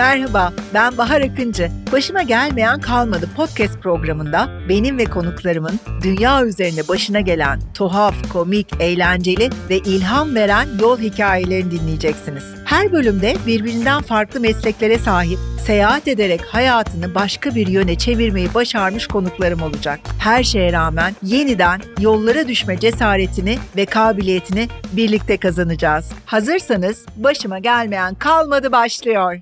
Merhaba, 0.00 0.52
ben 0.74 0.98
Bahar 0.98 1.20
Akıncı. 1.20 1.70
Başıma 1.92 2.22
gelmeyen 2.22 2.80
kalmadı 2.80 3.28
podcast 3.36 3.82
programında 3.82 4.48
benim 4.68 4.98
ve 4.98 5.04
konuklarımın 5.04 5.80
dünya 6.02 6.44
üzerinde 6.44 6.88
başına 6.88 7.20
gelen 7.20 7.60
tuhaf, 7.74 8.14
komik, 8.32 8.66
eğlenceli 8.80 9.50
ve 9.70 9.78
ilham 9.78 10.34
veren 10.34 10.68
yol 10.80 10.98
hikayelerini 10.98 11.70
dinleyeceksiniz. 11.70 12.44
Her 12.64 12.92
bölümde 12.92 13.36
birbirinden 13.46 14.02
farklı 14.02 14.40
mesleklere 14.40 14.98
sahip, 14.98 15.38
seyahat 15.66 16.08
ederek 16.08 16.40
hayatını 16.44 17.14
başka 17.14 17.54
bir 17.54 17.66
yöne 17.66 17.98
çevirmeyi 17.98 18.54
başarmış 18.54 19.06
konuklarım 19.06 19.62
olacak. 19.62 20.00
Her 20.18 20.42
şeye 20.42 20.72
rağmen 20.72 21.14
yeniden 21.22 21.80
yollara 21.98 22.48
düşme 22.48 22.78
cesaretini 22.78 23.58
ve 23.76 23.86
kabiliyetini 23.86 24.68
birlikte 24.92 25.36
kazanacağız. 25.36 26.12
Hazırsanız 26.26 27.06
başıma 27.16 27.58
gelmeyen 27.58 28.14
kalmadı 28.14 28.72
başlıyor. 28.72 29.40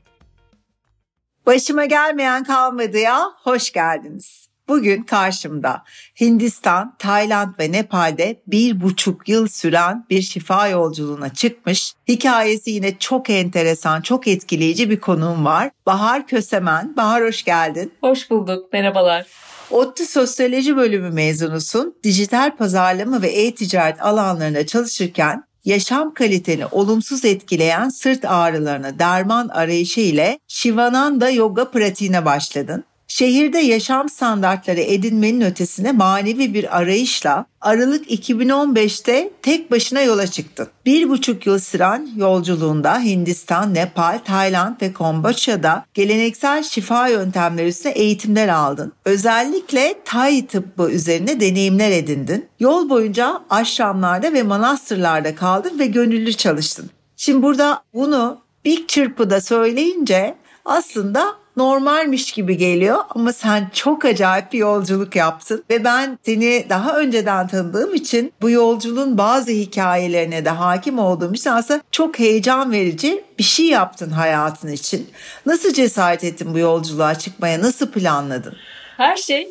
Başıma 1.48 1.84
gelmeyen 1.84 2.44
kalmadı 2.44 2.98
ya, 2.98 3.24
hoş 3.42 3.72
geldiniz. 3.72 4.48
Bugün 4.68 5.02
karşımda 5.02 5.82
Hindistan, 6.20 6.96
Tayland 6.98 7.54
ve 7.58 7.72
Nepal'de 7.72 8.42
bir 8.46 8.80
buçuk 8.80 9.28
yıl 9.28 9.46
süren 9.48 10.06
bir 10.10 10.22
şifa 10.22 10.68
yolculuğuna 10.68 11.34
çıkmış. 11.34 11.92
Hikayesi 12.08 12.70
yine 12.70 12.98
çok 12.98 13.30
enteresan, 13.30 14.00
çok 14.00 14.28
etkileyici 14.28 14.90
bir 14.90 15.00
konuğum 15.00 15.44
var. 15.44 15.70
Bahar 15.86 16.26
Kösemen. 16.26 16.96
Bahar 16.96 17.24
hoş 17.24 17.44
geldin. 17.44 17.92
Hoş 18.00 18.30
bulduk, 18.30 18.72
merhabalar. 18.72 19.26
ODTÜ 19.70 20.06
Sosyoloji 20.06 20.76
bölümü 20.76 21.10
mezunusun. 21.10 21.94
Dijital 22.04 22.56
pazarlama 22.56 23.22
ve 23.22 23.28
e-ticaret 23.28 24.02
alanlarında 24.02 24.66
çalışırken 24.66 25.47
yaşam 25.64 26.14
kaliteni 26.14 26.66
olumsuz 26.66 27.24
etkileyen 27.24 27.88
sırt 27.88 28.24
ağrılarına 28.24 28.98
derman 28.98 29.48
arayışı 29.48 30.00
ile 30.00 30.38
Shivananda 30.48 31.30
yoga 31.30 31.70
pratiğine 31.70 32.24
başladın. 32.24 32.84
Şehirde 33.08 33.58
yaşam 33.58 34.08
standartları 34.08 34.80
edinmenin 34.80 35.40
ötesine 35.40 35.92
manevi 35.92 36.54
bir 36.54 36.78
arayışla 36.78 37.46
Aralık 37.60 38.10
2015'te 38.10 39.30
tek 39.42 39.70
başına 39.70 40.02
yola 40.02 40.26
çıktın. 40.26 40.68
Bir 40.86 41.08
buçuk 41.08 41.46
yıl 41.46 41.58
süren 41.58 42.08
yolculuğunda 42.16 43.00
Hindistan, 43.00 43.74
Nepal, 43.74 44.18
Tayland 44.24 44.82
ve 44.82 44.92
Kamboçya'da 44.92 45.84
geleneksel 45.94 46.62
şifa 46.62 47.08
yöntemleri 47.08 47.68
üstüne 47.68 47.92
eğitimler 47.92 48.48
aldın. 48.48 48.92
Özellikle 49.04 49.94
Tay 50.04 50.46
tıbbı 50.46 50.90
üzerine 50.90 51.40
deneyimler 51.40 51.90
edindin. 51.90 52.48
Yol 52.60 52.90
boyunca 52.90 53.40
aşramlarda 53.50 54.32
ve 54.32 54.42
manastırlarda 54.42 55.34
kaldın 55.34 55.78
ve 55.78 55.86
gönüllü 55.86 56.32
çalıştın. 56.32 56.90
Şimdi 57.16 57.42
burada 57.42 57.82
bunu 57.94 58.40
bir 58.64 58.86
çırpıda 58.86 59.40
söyleyince 59.40 60.34
aslında 60.64 61.36
normalmiş 61.58 62.32
gibi 62.32 62.56
geliyor 62.56 62.98
ama 63.10 63.32
sen 63.32 63.70
çok 63.74 64.04
acayip 64.04 64.52
bir 64.52 64.58
yolculuk 64.58 65.16
yaptın 65.16 65.64
ve 65.70 65.84
ben 65.84 66.18
seni 66.22 66.66
daha 66.68 66.98
önceden 66.98 67.48
tanıdığım 67.48 67.94
için 67.94 68.32
bu 68.42 68.50
yolculuğun 68.50 69.18
bazı 69.18 69.50
hikayelerine 69.50 70.44
de 70.44 70.50
hakim 70.50 70.98
olduğum 70.98 71.34
için 71.34 71.50
aslında 71.50 71.80
çok 71.92 72.18
heyecan 72.18 72.72
verici 72.72 73.24
bir 73.38 73.44
şey 73.44 73.66
yaptın 73.66 74.10
hayatın 74.10 74.72
için. 74.72 75.10
Nasıl 75.46 75.72
cesaret 75.72 76.24
ettin 76.24 76.54
bu 76.54 76.58
yolculuğa 76.58 77.14
çıkmaya? 77.14 77.60
Nasıl 77.60 77.90
planladın? 77.90 78.56
Her 78.96 79.16
şey 79.16 79.48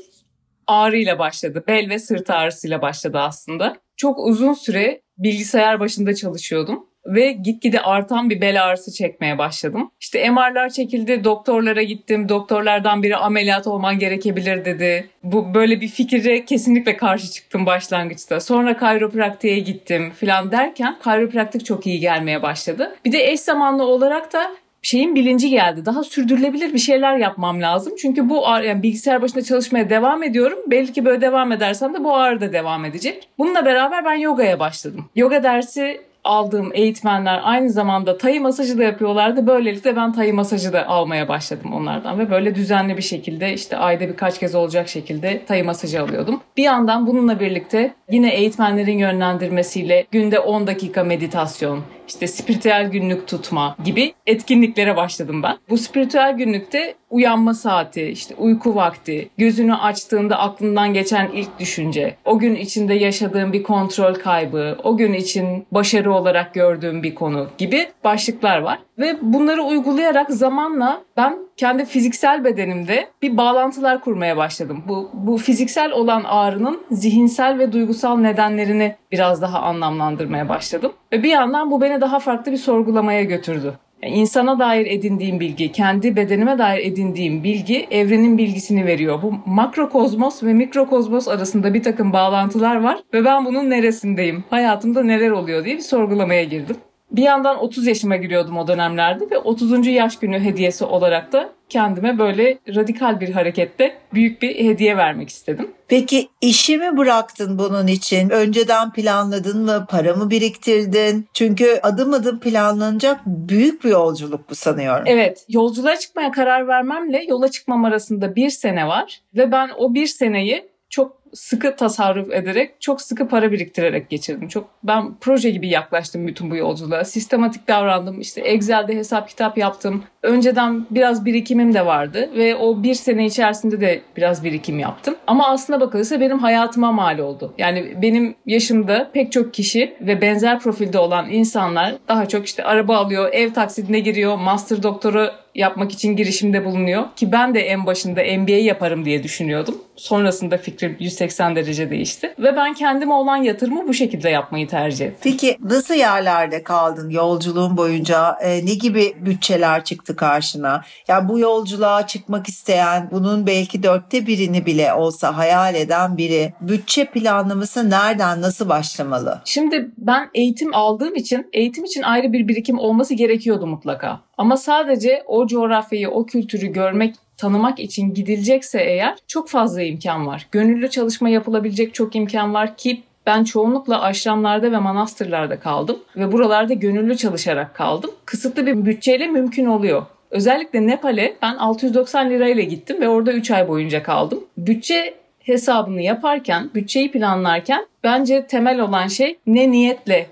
ağrıyla 0.67 1.19
başladı. 1.19 1.63
Bel 1.67 1.89
ve 1.89 2.00
sırt 2.00 2.30
ağrısıyla 2.30 2.81
başladı 2.81 3.17
aslında. 3.17 3.75
Çok 3.97 4.19
uzun 4.19 4.53
süre 4.53 5.02
bilgisayar 5.17 5.80
başında 5.80 6.16
çalışıyordum 6.16 6.87
ve 7.08 7.31
gitgide 7.31 7.81
artan 7.81 8.30
bir 8.30 8.41
bel 8.41 8.63
ağrısı 8.63 8.94
çekmeye 8.94 9.38
başladım. 9.38 9.91
İşte 10.00 10.30
MR'lar 10.30 10.69
çekildi, 10.69 11.23
doktorlara 11.23 11.83
gittim. 11.83 12.29
Doktorlardan 12.29 13.03
biri 13.03 13.16
ameliyat 13.16 13.68
olman 13.68 14.00
gerekebilir 14.00 14.66
dedi. 14.66 15.09
Bu 15.23 15.53
böyle 15.53 15.81
bir 15.81 15.88
fikire 15.88 16.46
kesinlikle 16.46 16.97
karşı 16.97 17.31
çıktım 17.31 17.66
başlangıçta. 17.66 18.40
Sonra 18.40 18.78
kayropraktiğe 18.78 19.59
gittim 19.59 20.12
falan 20.19 20.51
derken 20.51 20.97
kayropraktik 21.03 21.66
çok 21.66 21.88
iyi 21.88 22.00
gelmeye 22.00 22.41
başladı. 22.41 22.96
Bir 23.06 23.12
de 23.12 23.31
eş 23.31 23.40
zamanlı 23.40 23.84
olarak 23.84 24.34
da 24.34 24.51
şeyin 24.81 25.16
bilinci 25.16 25.50
geldi. 25.50 25.85
Daha 25.85 26.03
sürdürülebilir 26.03 26.73
bir 26.73 26.79
şeyler 26.79 27.17
yapmam 27.17 27.62
lazım. 27.62 27.94
Çünkü 28.01 28.29
bu 28.29 28.44
yani 28.63 28.84
bilgisayar 28.84 29.22
başında 29.22 29.41
çalışmaya 29.41 29.90
devam 29.90 30.23
ediyorum. 30.23 30.59
Belki 30.67 31.06
böyle 31.06 31.22
devam 31.22 31.51
edersem 31.51 31.94
de 31.94 32.03
bu 32.03 32.16
ağrı 32.16 32.41
da 32.41 32.53
devam 32.53 32.85
edecek. 32.85 33.29
Bununla 33.38 33.66
beraber 33.66 34.06
ben 34.06 34.13
yogaya 34.16 34.59
başladım. 34.59 35.06
Yoga 35.16 35.44
dersi 35.44 36.01
aldığım 36.28 36.72
eğitmenler 36.74 37.40
aynı 37.44 37.70
zamanda 37.70 38.18
tayı 38.18 38.42
masajı 38.42 38.78
da 38.78 38.84
yapıyorlardı. 38.84 39.48
Böylelikle 39.48 39.96
ben 39.96 40.14
tayı 40.14 40.34
masajı 40.34 40.74
da 40.74 40.88
almaya 40.88 41.28
başladım 41.28 41.74
onlardan 41.74 42.20
ve 42.20 42.32
böyle 42.32 42.56
düzenli 42.56 42.98
bir 42.98 43.02
şekilde 43.02 43.54
işte 43.54 43.78
ayda 43.78 44.08
birkaç 44.08 44.40
kez 44.40 44.56
olacak 44.56 44.88
şekilde 44.88 45.46
tayı 45.46 45.66
masajı 45.66 46.02
alıyordum. 46.02 46.42
Bir 46.58 46.64
yandan 46.64 47.08
bununla 47.08 47.40
birlikte 47.40 47.94
yine 48.12 48.34
eğitmenlerin 48.34 48.98
yönlendirmesiyle 48.98 50.06
günde 50.12 50.40
10 50.40 50.68
dakika 50.68 51.04
meditasyon, 51.04 51.84
işte 52.08 52.28
spiritüel 52.28 52.90
günlük 52.92 53.28
tutma 53.28 53.76
gibi 53.84 54.14
etkinliklere 54.26 54.96
başladım 54.96 55.44
ben. 55.44 55.58
Bu 55.70 55.78
spiritüel 55.78 56.38
günlükte 56.38 56.96
uyanma 57.09 57.54
saati, 57.54 58.04
işte 58.04 58.36
uyku 58.36 58.76
vakti, 58.76 59.30
gözünü 59.38 59.76
açtığında 59.76 60.40
aklından 60.40 60.94
geçen 60.94 61.28
ilk 61.28 61.59
düşünce, 61.59 62.16
o 62.26 62.40
gün 62.40 62.56
içinde 62.56 62.94
yaşadığım 62.94 63.54
bir 63.54 63.64
kontrol 63.64 64.14
kaybı, 64.14 64.78
o 64.84 64.98
gün 64.98 65.14
için 65.14 65.66
başarı 65.72 66.14
olarak 66.17 66.53
gördüğüm 66.53 67.03
bir 67.03 67.16
konu 67.16 67.47
gibi 67.57 67.88
başlıklar 68.03 68.59
var. 68.59 68.79
Ve 69.00 69.17
bunları 69.22 69.63
uygulayarak 69.63 70.31
zamanla 70.31 71.01
ben 71.17 71.38
kendi 71.57 71.85
fiziksel 71.85 72.44
bedenimde 72.44 73.07
bir 73.22 73.38
bağlantılar 73.38 74.01
kurmaya 74.01 74.38
başladım. 74.38 74.83
Bu, 74.88 75.09
bu 75.13 75.38
fiziksel 75.38 75.91
olan 75.91 76.23
ağrının 76.23 76.81
zihinsel 76.91 77.59
ve 77.59 77.72
duygusal 77.72 78.17
nedenlerini 78.17 78.95
biraz 79.11 79.41
daha 79.41 79.59
anlamlandırmaya 79.59 80.50
başladım. 80.50 80.94
Ve 81.13 81.23
bir 81.23 81.29
yandan 81.29 81.72
bu 81.72 81.81
beni 81.81 82.01
daha 82.01 82.19
farklı 82.19 82.51
bir 82.51 82.57
sorgulamaya 82.57 83.23
götürdü. 83.23 83.73
Yani 84.03 84.16
insana 84.16 84.59
dair 84.59 84.85
edindiğim 84.85 85.40
bilgi, 85.40 85.72
kendi 85.72 86.16
bedenime 86.16 86.58
dair 86.58 86.85
edindiğim 86.85 87.44
bilgi 87.44 87.88
evrenin 87.91 88.38
bilgisini 88.38 88.85
veriyor. 88.85 89.22
Bu 89.22 89.34
makrokozmos 89.46 90.44
ve 90.44 90.53
mikrokozmos 90.53 91.28
arasında 91.28 91.74
bir 91.74 91.84
takım 91.84 92.13
bağlantılar 92.13 92.75
var 92.75 93.00
ve 93.13 93.25
ben 93.25 93.46
bunun 93.46 93.69
neresindeyim, 93.69 94.44
hayatımda 94.50 95.03
neler 95.03 95.31
oluyor 95.31 95.66
diye 95.66 95.75
bir 95.75 95.81
sorgulamaya 95.81 96.44
girdim. 96.44 96.75
Bir 97.12 97.22
yandan 97.22 97.57
30 97.57 97.88
yaşıma 97.88 98.16
giriyordum 98.16 98.57
o 98.57 98.68
dönemlerde 98.68 99.29
ve 99.31 99.38
30. 99.38 99.88
yaş 99.88 100.19
günü 100.19 100.40
hediyesi 100.40 100.85
olarak 100.85 101.34
da 101.34 101.50
kendime 101.69 102.19
böyle 102.19 102.59
radikal 102.75 103.19
bir 103.19 103.29
harekette 103.29 103.97
büyük 104.13 104.41
bir 104.41 104.56
hediye 104.56 104.97
vermek 104.97 105.29
istedim. 105.29 105.72
Peki 105.88 106.28
işi 106.41 106.78
mi 106.78 106.97
bıraktın 106.97 107.59
bunun 107.59 107.88
için? 107.88 108.29
Önceden 108.29 108.91
planladın 108.91 109.66
mı? 109.66 109.85
Para 109.90 110.13
mı 110.13 110.29
biriktirdin? 110.29 111.28
Çünkü 111.34 111.79
adım 111.84 112.13
adım 112.13 112.40
planlanacak 112.40 113.22
büyük 113.25 113.84
bir 113.84 113.90
yolculuk 113.90 114.50
bu 114.50 114.56
sanıyorum. 114.56 115.03
Evet. 115.07 115.46
Yolculuğa 115.50 115.96
çıkmaya 115.96 116.31
karar 116.31 116.67
vermemle 116.67 117.25
yola 117.29 117.51
çıkmam 117.51 117.85
arasında 117.85 118.35
bir 118.35 118.50
sene 118.50 118.88
var. 118.88 119.22
Ve 119.35 119.51
ben 119.51 119.69
o 119.78 119.94
bir 119.94 120.07
seneyi 120.07 120.69
çok 120.90 121.16
sıkı 121.34 121.76
tasarruf 121.76 122.32
ederek, 122.32 122.82
çok 122.82 123.02
sıkı 123.02 123.28
para 123.28 123.52
biriktirerek 123.52 124.10
geçirdim. 124.10 124.48
Çok 124.48 124.70
ben 124.84 125.16
proje 125.22 125.50
gibi 125.50 125.70
yaklaştım 125.70 126.28
bütün 126.28 126.52
bu 126.52 126.56
yolculuğa. 126.56 127.04
Sistematik 127.04 127.68
davrandım. 127.68 128.22
İşte 128.22 128.42
Excel'de 128.42 128.96
hesap 128.96 129.30
kitap 129.30 129.58
yaptım. 129.58 130.04
Önceden 130.24 130.86
biraz 130.92 131.26
birikimim 131.26 131.74
de 131.74 131.86
vardı 131.86 132.30
ve 132.36 132.56
o 132.56 132.84
bir 132.84 132.94
sene 132.94 133.26
içerisinde 133.26 133.82
de 133.82 134.02
biraz 134.18 134.44
birikim 134.44 134.80
yaptım. 134.80 135.16
Ama 135.28 135.48
aslına 135.48 135.82
bakılırsa 135.82 136.20
benim 136.20 136.40
hayatıma 136.40 136.92
mal 136.92 137.20
oldu. 137.20 137.54
Yani 137.58 137.94
benim 138.02 138.36
yaşımda 138.46 139.09
pek 139.14 139.32
çok 139.32 139.54
kişi 139.54 139.94
ve 140.02 140.22
benzer 140.22 140.59
profilde 140.59 141.00
olan 141.00 141.30
insanlar 141.30 141.96
daha 142.08 142.28
çok 142.28 142.46
işte 142.46 142.64
araba 142.64 142.97
alıyor, 142.97 143.30
ev 143.34 143.53
taksidine 143.53 144.00
giriyor, 144.00 144.38
master 144.38 144.84
doktoru 144.84 145.30
yapmak 145.58 145.92
için 145.92 146.16
girişimde 146.16 146.66
bulunuyor. 146.66 147.04
Ki 147.16 147.32
ben 147.32 147.56
de 147.56 147.59
en 147.59 147.86
başında 147.86 148.22
MBA 148.38 148.52
yaparım 148.52 149.06
diye 149.06 149.24
düşünüyordum. 149.24 149.76
Sonrasında 149.96 150.58
fikrim 150.58 150.98
180 151.00 151.56
derece 151.56 151.90
değişti. 151.90 152.34
Ve 152.40 152.56
ben 152.56 152.74
kendime 152.74 153.14
olan 153.14 153.38
yatırımı 153.38 153.88
bu 153.88 153.94
şekilde 153.94 154.30
yapmayı 154.30 154.68
tercih 154.68 155.06
ettim. 155.06 155.20
Peki 155.24 155.58
nasıl 155.64 155.94
yerlerde 155.94 156.64
kaldın 156.64 157.09
yolculuğun 157.09 157.78
boyunca? 157.78 158.38
Ee, 158.42 158.66
ne 158.66 158.74
gibi 158.74 159.14
bütçeler 159.20 159.84
çıktı 159.84 160.16
karşına? 160.16 160.82
Yani 161.08 161.30
bu 161.30 161.40
yolculuğa 161.40 162.08
çıkmak 162.08 162.48
isteyen, 162.50 163.09
bunun 163.12 163.48
belki 163.48 163.84
dörtte 163.84 164.28
birini 164.28 164.66
bile 164.66 164.94
olsa 164.94 165.38
hayal 165.38 165.76
eden 165.76 166.18
biri 166.18 166.54
bütçe 166.62 167.06
planlaması 167.06 167.90
nereden, 167.90 168.42
nasıl 168.42 168.70
başlamalı? 168.70 169.42
Şimdi 169.46 169.92
ben 169.98 170.30
eğitim 170.34 170.76
aldığım 170.76 171.16
için 171.16 171.50
eğitim 171.54 171.84
için 171.84 172.02
ayrı 172.02 172.34
bir 172.34 172.48
birikim 172.48 172.80
olması 172.80 173.14
gerekiyordu 173.14 173.68
mutlaka. 173.68 174.27
Ama 174.37 174.57
sadece 174.57 175.23
o 175.28 175.47
coğrafyayı, 175.47 176.09
o 176.09 176.25
kültürü 176.25 176.67
görmek 176.67 177.16
tanımak 177.37 177.79
için 177.79 178.13
gidilecekse 178.13 178.81
eğer 178.81 179.16
çok 179.28 179.49
fazla 179.49 179.81
imkan 179.81 180.28
var. 180.28 180.47
Gönüllü 180.51 180.89
çalışma 180.89 181.29
yapılabilecek 181.29 181.93
çok 181.93 182.16
imkan 182.16 182.53
var 182.53 182.78
ki 182.78 183.03
ben 183.25 183.43
çoğunlukla 183.43 184.01
aşramlarda 184.01 184.72
ve 184.72 184.78
manastırlarda 184.78 185.59
kaldım 185.59 185.99
ve 186.16 186.31
buralarda 186.31 186.73
gönüllü 186.73 187.17
çalışarak 187.17 187.75
kaldım. 187.75 188.11
Kısıtlı 188.25 188.66
bir 188.66 188.85
bütçeyle 188.85 189.28
mümkün 189.28 189.66
oluyor. 189.66 190.05
Özellikle 190.31 190.87
Nepal'e 190.87 191.35
ben 191.41 191.55
690 191.55 192.29
lirayla 192.29 192.63
gittim 192.63 193.01
ve 193.01 193.09
orada 193.09 193.34
3 193.34 193.51
ay 193.51 193.67
boyunca 193.67 194.03
kaldım. 194.03 194.43
Bütçe 194.57 195.13
hesabını 195.39 196.01
yaparken, 196.01 196.69
bütçeyi 196.75 197.11
planlarken 197.11 197.85
bence 198.03 198.47
temel 198.47 198.79
olan 198.79 199.07
şey 199.07 199.37
ne 199.47 199.72
niyetle 199.72 200.28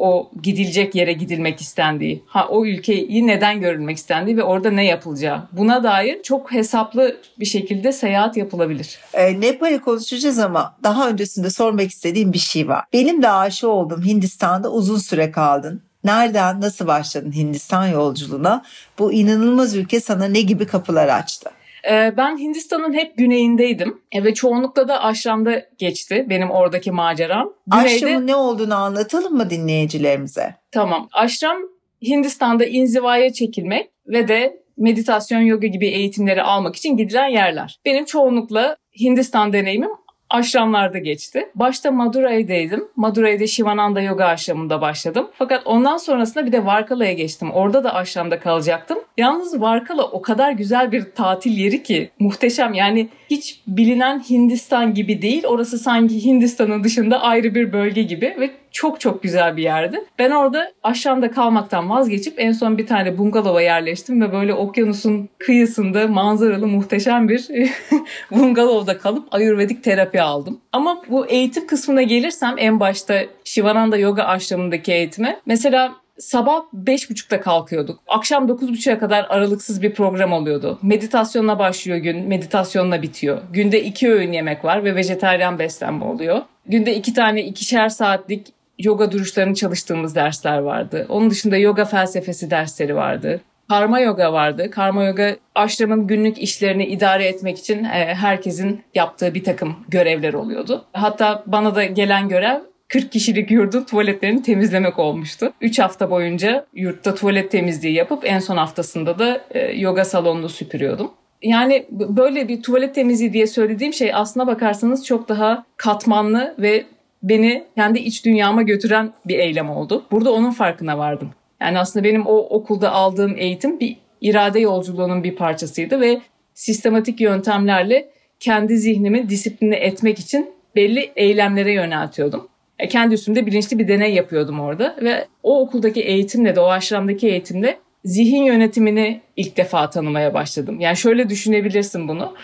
o 0.00 0.30
gidilecek 0.42 0.94
yere 0.94 1.12
gidilmek 1.12 1.60
istendiği, 1.60 2.24
ha 2.26 2.48
o 2.48 2.66
ülkeyi 2.66 3.26
neden 3.26 3.60
görülmek 3.60 3.96
istendiği 3.96 4.36
ve 4.36 4.42
orada 4.42 4.70
ne 4.70 4.84
yapılacağı. 4.84 5.48
Buna 5.52 5.84
dair 5.84 6.22
çok 6.22 6.52
hesaplı 6.52 7.16
bir 7.40 7.44
şekilde 7.44 7.92
seyahat 7.92 8.36
yapılabilir. 8.36 8.98
E, 9.14 9.40
Nepal'i 9.40 9.78
konuşacağız 9.80 10.38
ama 10.38 10.76
daha 10.82 11.08
öncesinde 11.08 11.50
sormak 11.50 11.90
istediğim 11.90 12.32
bir 12.32 12.38
şey 12.38 12.68
var. 12.68 12.84
Benim 12.92 13.22
de 13.22 13.30
aşık 13.30 13.68
oldum 13.68 14.02
Hindistan'da 14.04 14.72
uzun 14.72 14.98
süre 14.98 15.30
kaldın. 15.30 15.82
Nereden, 16.04 16.60
nasıl 16.60 16.86
başladın 16.86 17.32
Hindistan 17.32 17.86
yolculuğuna? 17.86 18.64
Bu 18.98 19.12
inanılmaz 19.12 19.76
ülke 19.76 20.00
sana 20.00 20.24
ne 20.24 20.40
gibi 20.40 20.66
kapılar 20.66 21.08
açtı? 21.08 21.50
Ee, 21.90 22.16
ben 22.16 22.38
Hindistan'ın 22.38 22.92
hep 22.92 23.16
güneyindeydim 23.16 24.00
e, 24.12 24.24
ve 24.24 24.34
çoğunlukla 24.34 24.88
da 24.88 25.02
aşramda 25.02 25.62
geçti 25.78 26.26
benim 26.28 26.50
oradaki 26.50 26.92
maceram. 26.92 27.52
Güneyde... 27.66 27.94
Aşramın 27.94 28.26
ne 28.26 28.36
olduğunu 28.36 28.74
anlatalım 28.74 29.36
mı 29.36 29.50
dinleyicilerimize? 29.50 30.54
Tamam. 30.70 31.08
Aşram 31.12 31.56
Hindistan'da 32.02 32.64
inzivaya 32.64 33.32
çekilmek 33.32 33.90
ve 34.06 34.28
de 34.28 34.62
meditasyon, 34.76 35.40
yoga 35.40 35.66
gibi 35.66 35.86
eğitimleri 35.86 36.42
almak 36.42 36.76
için 36.76 36.96
gidilen 36.96 37.28
yerler. 37.28 37.80
Benim 37.84 38.04
çoğunlukla 38.04 38.76
Hindistan 39.00 39.52
deneyimim 39.52 39.90
aşramlarda 40.30 40.98
geçti. 40.98 41.48
Başta 41.54 41.90
Madurai'deydim. 41.90 42.84
Madurai'de 42.96 43.46
Shivananda 43.46 44.00
Yoga 44.00 44.24
aşramında 44.24 44.80
başladım. 44.80 45.28
Fakat 45.32 45.66
ondan 45.66 45.96
sonrasında 45.96 46.46
bir 46.46 46.52
de 46.52 46.66
Varkala'ya 46.66 47.12
geçtim. 47.12 47.50
Orada 47.50 47.84
da 47.84 47.94
aşramda 47.94 48.38
kalacaktım. 48.38 48.98
Yalnız 49.18 49.60
Varkala 49.60 50.02
o 50.02 50.22
kadar 50.22 50.52
güzel 50.52 50.92
bir 50.92 51.04
tatil 51.14 51.58
yeri 51.58 51.82
ki 51.82 52.10
muhteşem. 52.18 52.74
Yani 52.74 53.08
hiç 53.30 53.60
bilinen 53.66 54.22
Hindistan 54.30 54.94
gibi 54.94 55.22
değil. 55.22 55.44
Orası 55.46 55.78
sanki 55.78 56.24
Hindistan'ın 56.24 56.84
dışında 56.84 57.22
ayrı 57.22 57.54
bir 57.54 57.72
bölge 57.72 58.02
gibi 58.02 58.36
ve 58.40 58.50
çok 58.72 59.00
çok 59.00 59.22
güzel 59.22 59.56
bir 59.56 59.62
yerdi. 59.62 60.04
Ben 60.18 60.30
orada 60.30 60.72
aşağıda 60.82 61.30
kalmaktan 61.30 61.90
vazgeçip 61.90 62.34
en 62.36 62.52
son 62.52 62.78
bir 62.78 62.86
tane 62.86 63.18
bungalova 63.18 63.62
yerleştim 63.62 64.20
ve 64.20 64.32
böyle 64.32 64.54
okyanusun 64.54 65.28
kıyısında 65.38 66.08
manzaralı 66.08 66.66
muhteşem 66.66 67.28
bir 67.28 67.48
bungalovda 68.30 68.98
kalıp 68.98 69.34
ayurvedik 69.34 69.84
terapi 69.84 70.22
aldım. 70.22 70.60
Ama 70.72 71.02
bu 71.08 71.26
eğitim 71.26 71.66
kısmına 71.66 72.02
gelirsem 72.02 72.54
en 72.58 72.80
başta 72.80 73.22
Shivananda 73.44 73.96
Yoga 73.96 74.22
aşramındaki 74.22 74.92
eğitime 74.92 75.40
mesela 75.46 75.92
sabah 76.20 76.62
5.30'da 76.74 77.40
kalkıyorduk. 77.40 78.00
Akşam 78.08 78.48
9.30'a 78.48 78.98
kadar 78.98 79.26
aralıksız 79.28 79.82
bir 79.82 79.94
program 79.94 80.32
oluyordu. 80.32 80.78
Meditasyonla 80.82 81.58
başlıyor 81.58 81.98
gün, 81.98 82.28
meditasyonla 82.28 83.02
bitiyor. 83.02 83.42
Günde 83.52 83.82
iki 83.82 84.12
öğün 84.12 84.32
yemek 84.32 84.64
var 84.64 84.84
ve 84.84 84.94
vejeteryan 84.94 85.58
beslenme 85.58 86.04
oluyor. 86.04 86.42
Günde 86.66 86.94
iki 86.94 87.14
tane 87.14 87.44
ikişer 87.44 87.88
saatlik 87.88 88.46
yoga 88.82 89.12
duruşlarını 89.12 89.54
çalıştığımız 89.54 90.14
dersler 90.14 90.58
vardı. 90.58 91.06
Onun 91.08 91.30
dışında 91.30 91.56
yoga 91.56 91.84
felsefesi 91.84 92.50
dersleri 92.50 92.96
vardı. 92.96 93.40
Karma 93.68 94.00
yoga 94.00 94.32
vardı. 94.32 94.70
Karma 94.70 95.04
yoga 95.04 95.36
aşramın 95.54 96.06
günlük 96.06 96.38
işlerini 96.38 96.86
idare 96.86 97.26
etmek 97.26 97.58
için 97.58 97.84
e, 97.84 98.14
herkesin 98.14 98.82
yaptığı 98.94 99.34
bir 99.34 99.44
takım 99.44 99.76
görevler 99.88 100.34
oluyordu. 100.34 100.84
Hatta 100.92 101.42
bana 101.46 101.74
da 101.74 101.84
gelen 101.84 102.28
görev 102.28 102.60
40 102.88 103.12
kişilik 103.12 103.50
yurdun 103.50 103.84
tuvaletlerini 103.84 104.42
temizlemek 104.42 104.98
olmuştu. 104.98 105.52
3 105.60 105.78
hafta 105.78 106.10
boyunca 106.10 106.66
yurtta 106.74 107.14
tuvalet 107.14 107.50
temizliği 107.50 107.94
yapıp 107.94 108.22
en 108.26 108.38
son 108.38 108.56
haftasında 108.56 109.18
da 109.18 109.40
e, 109.50 109.60
yoga 109.60 110.04
salonunu 110.04 110.48
süpürüyordum. 110.48 111.10
Yani 111.42 111.86
böyle 111.90 112.48
bir 112.48 112.62
tuvalet 112.62 112.94
temizliği 112.94 113.32
diye 113.32 113.46
söylediğim 113.46 113.92
şey 113.92 114.14
aslına 114.14 114.46
bakarsanız 114.46 115.06
çok 115.06 115.28
daha 115.28 115.64
katmanlı 115.76 116.54
ve 116.58 116.84
beni 117.22 117.64
kendi 117.76 117.98
iç 117.98 118.24
dünyama 118.24 118.62
götüren 118.62 119.12
bir 119.24 119.38
eylem 119.38 119.70
oldu. 119.70 120.04
Burada 120.10 120.32
onun 120.32 120.50
farkına 120.50 120.98
vardım. 120.98 121.30
Yani 121.60 121.78
aslında 121.78 122.04
benim 122.04 122.26
o 122.26 122.36
okulda 122.36 122.92
aldığım 122.92 123.34
eğitim 123.38 123.80
bir 123.80 123.96
irade 124.20 124.60
yolculuğunun 124.60 125.24
bir 125.24 125.36
parçasıydı 125.36 126.00
ve 126.00 126.20
sistematik 126.54 127.20
yöntemlerle 127.20 128.10
kendi 128.40 128.76
zihnimi 128.76 129.28
disipline 129.28 129.76
etmek 129.76 130.18
için 130.18 130.50
belli 130.76 131.12
eylemlere 131.16 131.72
yöneltiyordum. 131.72 132.48
E, 132.78 132.88
kendi 132.88 133.14
üstümde 133.14 133.46
bilinçli 133.46 133.78
bir 133.78 133.88
deney 133.88 134.14
yapıyordum 134.14 134.60
orada 134.60 134.96
ve 135.02 135.26
o 135.42 135.60
okuldaki 135.60 136.00
eğitimle 136.00 136.56
de 136.56 136.60
o 136.60 136.66
aşramdaki 136.66 137.28
eğitimle 137.28 137.78
zihin 138.04 138.44
yönetimini 138.44 139.20
ilk 139.36 139.56
defa 139.56 139.90
tanımaya 139.90 140.34
başladım. 140.34 140.80
Yani 140.80 140.96
şöyle 140.96 141.28
düşünebilirsin 141.28 142.08
bunu. 142.08 142.34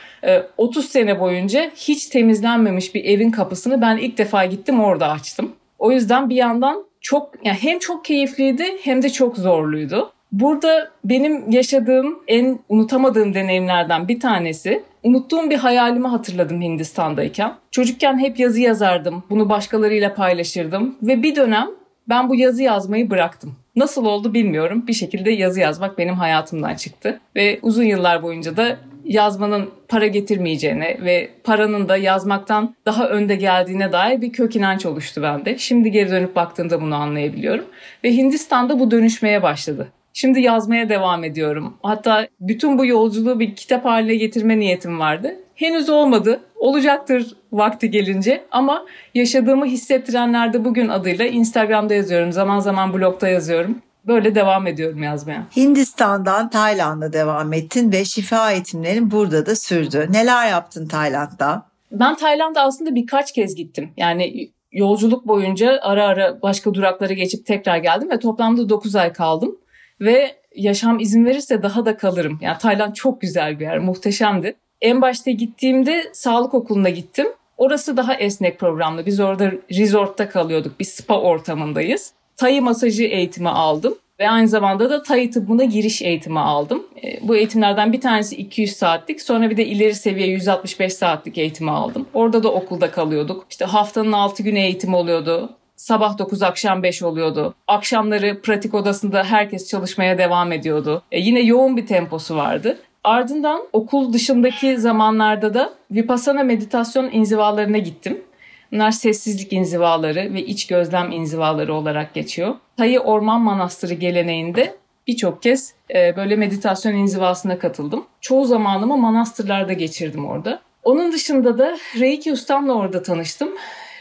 30 0.56 0.84
ee, 0.84 0.88
sene 0.88 1.20
boyunca 1.20 1.70
hiç 1.76 2.06
temizlenmemiş 2.06 2.94
bir 2.94 3.04
evin 3.04 3.30
kapısını 3.30 3.80
ben 3.80 3.96
ilk 3.96 4.18
defa 4.18 4.44
gittim 4.44 4.80
orada 4.80 5.08
açtım. 5.10 5.52
O 5.78 5.92
yüzden 5.92 6.30
bir 6.30 6.36
yandan 6.36 6.84
çok 7.00 7.32
yani 7.44 7.58
hem 7.60 7.78
çok 7.78 8.04
keyifliydi 8.04 8.64
hem 8.82 9.02
de 9.02 9.10
çok 9.10 9.36
zorluydu. 9.36 10.12
Burada 10.32 10.90
benim 11.04 11.50
yaşadığım 11.50 12.18
en 12.28 12.58
unutamadığım 12.68 13.34
deneyimlerden 13.34 14.08
bir 14.08 14.20
tanesi 14.20 14.82
unuttuğum 15.02 15.50
bir 15.50 15.56
hayalimi 15.56 16.08
hatırladım 16.08 16.62
Hindistan'dayken. 16.62 17.54
Çocukken 17.70 18.18
hep 18.18 18.38
yazı 18.38 18.60
yazardım. 18.60 19.24
Bunu 19.30 19.48
başkalarıyla 19.48 20.14
paylaşırdım 20.14 20.96
ve 21.02 21.22
bir 21.22 21.36
dönem 21.36 21.68
ben 22.08 22.28
bu 22.28 22.34
yazı 22.34 22.62
yazmayı 22.62 23.10
bıraktım. 23.10 23.56
Nasıl 23.76 24.04
oldu 24.04 24.34
bilmiyorum. 24.34 24.84
Bir 24.86 24.92
şekilde 24.92 25.30
yazı 25.30 25.60
yazmak 25.60 25.98
benim 25.98 26.14
hayatımdan 26.14 26.74
çıktı. 26.74 27.20
Ve 27.36 27.58
uzun 27.62 27.84
yıllar 27.84 28.22
boyunca 28.22 28.56
da 28.56 28.78
yazmanın 29.04 29.70
para 29.88 30.06
getirmeyeceğine 30.06 30.98
ve 31.04 31.30
paranın 31.44 31.88
da 31.88 31.96
yazmaktan 31.96 32.74
daha 32.86 33.08
önde 33.08 33.36
geldiğine 33.36 33.92
dair 33.92 34.20
bir 34.20 34.32
kök 34.32 34.56
inanç 34.56 34.86
oluştu 34.86 35.22
bende. 35.22 35.58
Şimdi 35.58 35.90
geri 35.90 36.10
dönüp 36.10 36.36
baktığımda 36.36 36.80
bunu 36.80 36.94
anlayabiliyorum. 36.94 37.64
Ve 38.04 38.12
Hindistan'da 38.16 38.80
bu 38.80 38.90
dönüşmeye 38.90 39.42
başladı. 39.42 39.88
Şimdi 40.12 40.40
yazmaya 40.40 40.88
devam 40.88 41.24
ediyorum. 41.24 41.74
Hatta 41.82 42.28
bütün 42.40 42.78
bu 42.78 42.86
yolculuğu 42.86 43.40
bir 43.40 43.54
kitap 43.54 43.84
haline 43.84 44.14
getirme 44.14 44.58
niyetim 44.58 45.00
vardı. 45.00 45.36
Henüz 45.56 45.88
olmadı. 45.88 46.40
Olacaktır 46.56 47.36
vakti 47.52 47.90
gelince 47.90 48.44
ama 48.50 48.86
yaşadığımı 49.14 49.66
hissettirenler 49.66 50.52
de 50.52 50.64
bugün 50.64 50.88
adıyla 50.88 51.26
Instagram'da 51.26 51.94
yazıyorum. 51.94 52.32
Zaman 52.32 52.58
zaman 52.58 52.92
blogda 52.92 53.28
yazıyorum. 53.28 53.82
Böyle 54.06 54.34
devam 54.34 54.66
ediyorum 54.66 55.02
yazmaya. 55.02 55.46
Hindistan'dan 55.56 56.50
Tayland'a 56.50 57.12
devam 57.12 57.52
ettin 57.52 57.92
ve 57.92 58.04
şifa 58.04 58.52
eğitimlerin 58.52 59.10
burada 59.10 59.46
da 59.46 59.56
sürdü. 59.56 60.06
Neler 60.10 60.48
yaptın 60.48 60.88
Tayland'da? 60.88 61.62
Ben 61.92 62.16
Tayland'a 62.16 62.62
aslında 62.62 62.94
birkaç 62.94 63.32
kez 63.32 63.54
gittim. 63.54 63.90
Yani 63.96 64.50
yolculuk 64.72 65.26
boyunca 65.26 65.78
ara 65.82 66.04
ara 66.04 66.42
başka 66.42 66.74
durakları 66.74 67.12
geçip 67.12 67.46
tekrar 67.46 67.76
geldim 67.76 68.10
ve 68.10 68.18
toplamda 68.18 68.68
9 68.68 68.96
ay 68.96 69.12
kaldım. 69.12 69.58
Ve 70.00 70.36
yaşam 70.56 70.98
izin 70.98 71.24
verirse 71.24 71.62
daha 71.62 71.86
da 71.86 71.96
kalırım. 71.96 72.38
Yani 72.40 72.58
Tayland 72.58 72.94
çok 72.94 73.20
güzel 73.20 73.58
bir 73.60 73.64
yer, 73.64 73.78
muhteşemdi. 73.78 74.56
En 74.80 75.02
başta 75.02 75.30
gittiğimde 75.30 76.10
sağlık 76.12 76.54
okuluna 76.54 76.88
gittim. 76.88 77.26
Orası 77.56 77.96
daha 77.96 78.14
esnek 78.14 78.58
programlı. 78.58 79.06
Biz 79.06 79.20
orada 79.20 79.52
resortta 79.72 80.28
kalıyorduk. 80.28 80.80
Bir 80.80 80.84
spa 80.84 81.20
ortamındayız. 81.20 82.12
Tayı 82.36 82.62
masajı 82.62 83.04
eğitimi 83.04 83.48
aldım. 83.48 83.94
Ve 84.20 84.30
aynı 84.30 84.48
zamanda 84.48 84.90
da 84.90 85.02
Tayı 85.02 85.30
tıbbına 85.30 85.64
giriş 85.64 86.02
eğitimi 86.02 86.40
aldım. 86.40 86.86
E, 87.04 87.28
bu 87.28 87.36
eğitimlerden 87.36 87.92
bir 87.92 88.00
tanesi 88.00 88.36
200 88.36 88.72
saatlik. 88.76 89.22
Sonra 89.22 89.50
bir 89.50 89.56
de 89.56 89.66
ileri 89.66 89.94
seviye 89.94 90.26
165 90.26 90.92
saatlik 90.92 91.38
eğitimi 91.38 91.70
aldım. 91.70 92.06
Orada 92.14 92.42
da 92.42 92.52
okulda 92.52 92.90
kalıyorduk. 92.90 93.46
İşte 93.50 93.64
haftanın 93.64 94.12
6 94.12 94.42
günü 94.42 94.58
eğitim 94.58 94.94
oluyordu. 94.94 95.56
Sabah 95.76 96.18
9 96.18 96.42
akşam 96.42 96.82
5 96.82 97.02
oluyordu. 97.02 97.54
Akşamları 97.68 98.42
pratik 98.42 98.74
odasında 98.74 99.24
herkes 99.24 99.68
çalışmaya 99.68 100.18
devam 100.18 100.52
ediyordu. 100.52 101.02
E, 101.12 101.20
yine 101.20 101.40
yoğun 101.40 101.76
bir 101.76 101.86
temposu 101.86 102.36
vardı. 102.36 102.78
Ardından 103.06 103.62
okul 103.72 104.12
dışındaki 104.12 104.78
zamanlarda 104.78 105.54
da 105.54 105.72
Vipassana 105.90 106.42
meditasyon 106.42 107.10
inzivalarına 107.12 107.78
gittim. 107.78 108.24
Bunlar 108.72 108.90
sessizlik 108.90 109.52
inzivaları 109.52 110.34
ve 110.34 110.42
iç 110.42 110.66
gözlem 110.66 111.12
inzivaları 111.12 111.74
olarak 111.74 112.14
geçiyor. 112.14 112.54
Tayı 112.76 113.00
Orman 113.00 113.40
Manastırı 113.40 113.94
geleneğinde 113.94 114.76
birçok 115.06 115.42
kez 115.42 115.74
e, 115.94 116.16
böyle 116.16 116.36
meditasyon 116.36 116.92
inzivasına 116.94 117.58
katıldım. 117.58 118.04
Çoğu 118.20 118.44
zamanımı 118.44 118.96
manastırlarda 118.96 119.72
geçirdim 119.72 120.26
orada. 120.26 120.60
Onun 120.82 121.12
dışında 121.12 121.58
da 121.58 121.78
Reiki 122.00 122.32
ustamla 122.32 122.72
orada 122.72 123.02
tanıştım. 123.02 123.48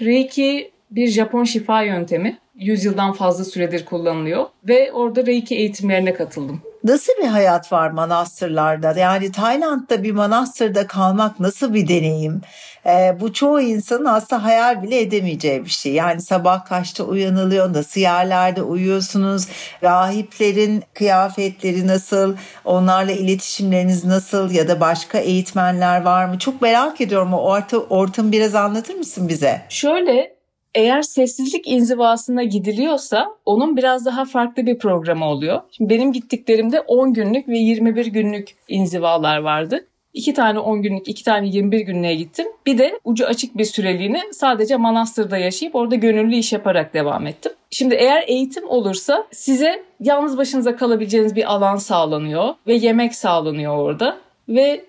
Reiki 0.02 0.72
bir 0.96 1.08
Japon 1.08 1.44
şifa 1.44 1.82
yöntemi. 1.82 2.38
100 2.56 2.86
yıldan 2.86 3.14
fazla 3.14 3.46
süredir 3.46 3.86
kullanılıyor 3.86 4.46
ve 4.68 4.92
orada 4.92 5.26
Reiki 5.26 5.56
eğitimlerine 5.56 6.14
katıldım. 6.14 6.62
Nasıl 6.84 7.14
bir 7.22 7.28
hayat 7.28 7.72
var 7.72 7.92
manastırlarda? 7.92 9.00
Yani 9.00 9.32
Tayland'da 9.32 10.04
bir 10.04 10.12
manastırda 10.12 10.88
kalmak 10.88 11.40
nasıl 11.40 11.74
bir 11.74 11.88
deneyim? 11.88 12.42
Ee, 12.86 13.18
bu 13.20 13.34
çoğu 13.34 13.62
insanın 13.62 14.06
aslında 14.06 14.44
hayal 14.44 14.84
bile 14.84 15.02
edemeyeceği 15.02 15.66
bir 15.66 15.70
şey. 15.70 15.94
Yani 15.94 16.22
sabah 16.22 16.66
kaçta 16.66 17.04
uyanılıyor, 17.04 17.74
nasıl 17.74 18.02
yerlerde 18.02 18.62
uyuyorsunuz, 18.62 19.48
rahiplerin 19.84 20.84
kıyafetleri 20.94 21.88
nasıl, 21.88 22.36
onlarla 22.66 23.12
iletişimleriniz 23.12 24.06
nasıl 24.06 24.52
ya 24.52 24.68
da 24.68 24.80
başka 24.80 25.18
eğitmenler 25.18 26.02
var 26.02 26.26
mı? 26.26 26.40
Çok 26.40 26.62
merak 26.62 27.02
ediyorum 27.02 27.34
o 27.34 27.38
orta, 27.38 27.78
ortamı 27.78 28.32
biraz 28.32 28.56
anlatır 28.56 28.96
mısın 28.96 29.30
bize? 29.30 29.62
Şöyle 29.70 30.35
eğer 30.76 31.02
sessizlik 31.02 31.68
inzivasına 31.68 32.44
gidiliyorsa 32.44 33.28
onun 33.46 33.78
biraz 33.78 34.06
daha 34.06 34.26
farklı 34.26 34.66
bir 34.66 34.78
programı 34.78 35.26
oluyor. 35.26 35.62
Şimdi 35.72 35.90
benim 35.90 36.12
gittiklerimde 36.12 36.82
10 36.82 37.14
günlük 37.14 37.48
ve 37.48 37.58
21 37.58 38.06
günlük 38.06 38.56
inzivalar 38.68 39.38
vardı. 39.38 39.88
İki 40.14 40.34
tane 40.34 40.60
10 40.60 40.82
günlük, 40.82 41.08
iki 41.08 41.24
tane 41.24 41.48
21 41.48 41.80
günlüğe 41.80 42.16
gittim. 42.16 42.46
Bir 42.66 42.78
de 42.78 43.00
ucu 43.04 43.26
açık 43.26 43.58
bir 43.58 43.64
süreliğine 43.64 44.22
sadece 44.32 44.78
manastırda 44.78 45.38
yaşayıp 45.38 45.76
orada 45.76 45.96
gönüllü 45.96 46.36
iş 46.36 46.54
yaparak 46.54 46.94
devam 46.94 47.28
ettim. 47.28 47.52
Şimdi 47.72 47.96
eğer 47.96 48.24
eğitim 48.28 48.70
olursa 48.70 49.28
size 49.32 49.84
yalnız 50.00 50.38
başınıza 50.38 50.76
kalabileceğiniz 50.76 51.36
bir 51.36 51.54
alan 51.54 51.76
sağlanıyor 51.76 52.54
ve 52.68 52.74
yemek 52.74 53.16
sağlanıyor 53.16 53.78
orada 53.78 54.18
ve 54.50 54.86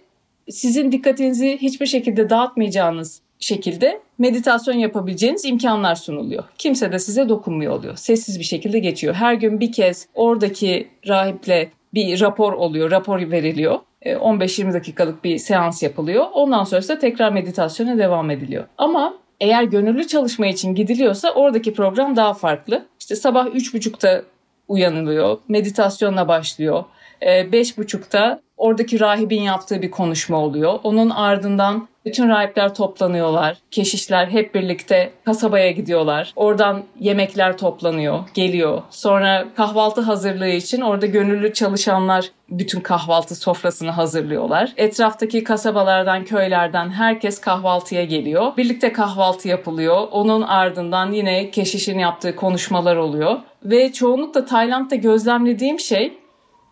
sizin 0.50 0.92
dikkatinizi 0.92 1.58
hiçbir 1.58 1.86
şekilde 1.86 2.30
dağıtmayacağınız 2.30 3.22
şekilde 3.40 4.00
meditasyon 4.18 4.74
yapabileceğiniz 4.74 5.44
imkanlar 5.44 5.94
sunuluyor. 5.94 6.44
Kimse 6.58 6.92
de 6.92 6.98
size 6.98 7.28
dokunmuyor 7.28 7.72
oluyor. 7.72 7.96
Sessiz 7.96 8.38
bir 8.38 8.44
şekilde 8.44 8.78
geçiyor. 8.78 9.14
Her 9.14 9.34
gün 9.34 9.60
bir 9.60 9.72
kez 9.72 10.08
oradaki 10.14 10.88
rahiple 11.08 11.70
bir 11.94 12.20
rapor 12.20 12.52
oluyor, 12.52 12.90
rapor 12.90 13.30
veriliyor. 13.30 13.78
15-20 14.04 14.70
e, 14.70 14.72
dakikalık 14.72 15.24
bir 15.24 15.38
seans 15.38 15.82
yapılıyor. 15.82 16.26
Ondan 16.32 16.64
sonrasında 16.64 16.98
tekrar 16.98 17.32
meditasyona 17.32 17.98
devam 17.98 18.30
ediliyor. 18.30 18.64
Ama 18.78 19.14
eğer 19.40 19.62
gönüllü 19.62 20.06
çalışma 20.06 20.46
için 20.46 20.74
gidiliyorsa 20.74 21.30
oradaki 21.30 21.74
program 21.74 22.16
daha 22.16 22.34
farklı. 22.34 22.86
İşte 23.00 23.16
sabah 23.16 23.46
3.30'da 23.46 24.22
uyanılıyor, 24.68 25.38
meditasyonla 25.48 26.28
başlıyor. 26.28 26.84
5.30'da 27.22 28.30
e, 28.32 28.40
oradaki 28.56 29.00
rahibin 29.00 29.42
yaptığı 29.42 29.82
bir 29.82 29.90
konuşma 29.90 30.40
oluyor. 30.40 30.78
Onun 30.82 31.10
ardından 31.10 31.88
bütün 32.06 32.28
rahipler 32.28 32.74
toplanıyorlar. 32.74 33.56
Keşişler 33.70 34.26
hep 34.26 34.54
birlikte 34.54 35.12
kasabaya 35.24 35.70
gidiyorlar. 35.70 36.32
Oradan 36.36 36.84
yemekler 37.00 37.58
toplanıyor, 37.58 38.18
geliyor. 38.34 38.82
Sonra 38.90 39.46
kahvaltı 39.56 40.00
hazırlığı 40.00 40.48
için 40.48 40.80
orada 40.80 41.06
gönüllü 41.06 41.52
çalışanlar 41.52 42.30
bütün 42.50 42.80
kahvaltı 42.80 43.34
sofrasını 43.34 43.90
hazırlıyorlar. 43.90 44.72
Etraftaki 44.76 45.44
kasabalardan, 45.44 46.24
köylerden 46.24 46.90
herkes 46.90 47.40
kahvaltıya 47.40 48.04
geliyor. 48.04 48.56
Birlikte 48.56 48.92
kahvaltı 48.92 49.48
yapılıyor. 49.48 50.08
Onun 50.10 50.42
ardından 50.42 51.12
yine 51.12 51.50
keşişin 51.50 51.98
yaptığı 51.98 52.36
konuşmalar 52.36 52.96
oluyor. 52.96 53.38
Ve 53.64 53.92
çoğunlukla 53.92 54.44
Tayland'da 54.44 54.94
gözlemlediğim 54.94 55.80
şey 55.80 56.18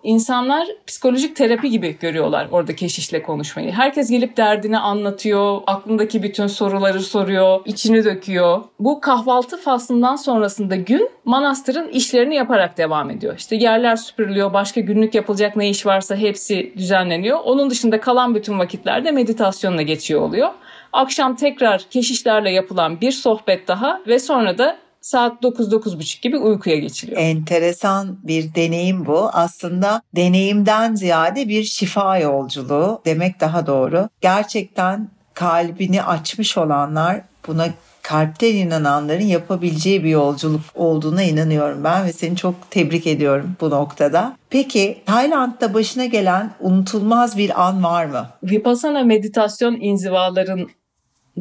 insanlar 0.04 0.68
psikolojik 0.86 1.36
terapi 1.36 1.70
gibi 1.70 1.96
görüyorlar 2.00 2.48
orada 2.50 2.76
keşişle 2.76 3.22
konuşmayı. 3.22 3.72
Herkes 3.72 4.10
gelip 4.10 4.36
derdini 4.36 4.78
anlatıyor, 4.78 5.60
aklındaki 5.66 6.22
bütün 6.22 6.46
soruları 6.46 7.00
soruyor, 7.00 7.60
içini 7.64 8.04
döküyor. 8.04 8.62
Bu 8.80 9.00
kahvaltı 9.00 9.56
faslından 9.56 10.16
sonrasında 10.16 10.76
gün 10.76 11.10
manastırın 11.24 11.88
işlerini 11.88 12.34
yaparak 12.34 12.78
devam 12.78 13.10
ediyor. 13.10 13.34
İşte 13.38 13.56
yerler 13.56 13.96
süpürülüyor, 13.96 14.52
başka 14.52 14.80
günlük 14.80 15.14
yapılacak 15.14 15.56
ne 15.56 15.70
iş 15.70 15.86
varsa 15.86 16.16
hepsi 16.16 16.72
düzenleniyor. 16.76 17.38
Onun 17.44 17.70
dışında 17.70 18.00
kalan 18.00 18.34
bütün 18.34 18.58
vakitlerde 18.58 19.10
meditasyonla 19.10 19.82
geçiyor 19.82 20.20
oluyor. 20.20 20.50
Akşam 20.92 21.36
tekrar 21.36 21.82
keşişlerle 21.90 22.50
yapılan 22.50 23.00
bir 23.00 23.12
sohbet 23.12 23.68
daha 23.68 24.00
ve 24.06 24.18
sonra 24.18 24.58
da 24.58 24.76
saat 25.04 25.42
9-9.30 25.42 26.22
gibi 26.22 26.38
uykuya 26.38 26.76
geçiriyor. 26.76 27.20
Enteresan 27.20 28.18
bir 28.22 28.54
deneyim 28.54 29.06
bu. 29.06 29.30
Aslında 29.32 30.02
deneyimden 30.16 30.94
ziyade 30.94 31.48
bir 31.48 31.62
şifa 31.62 32.18
yolculuğu 32.18 33.02
demek 33.04 33.40
daha 33.40 33.66
doğru. 33.66 34.08
Gerçekten 34.20 35.08
kalbini 35.34 36.02
açmış 36.02 36.58
olanlar 36.58 37.20
buna 37.46 37.68
kalpten 38.02 38.54
inananların 38.54 39.24
yapabileceği 39.24 40.04
bir 40.04 40.10
yolculuk 40.10 40.60
olduğuna 40.74 41.22
inanıyorum 41.22 41.84
ben 41.84 42.04
ve 42.04 42.12
seni 42.12 42.36
çok 42.36 42.70
tebrik 42.70 43.06
ediyorum 43.06 43.56
bu 43.60 43.70
noktada. 43.70 44.36
Peki 44.50 45.02
Tayland'da 45.06 45.74
başına 45.74 46.04
gelen 46.04 46.50
unutulmaz 46.60 47.38
bir 47.38 47.62
an 47.66 47.84
var 47.84 48.04
mı? 48.04 48.26
Vipassana 48.42 49.02
meditasyon 49.02 49.76
inzivaların 49.80 50.68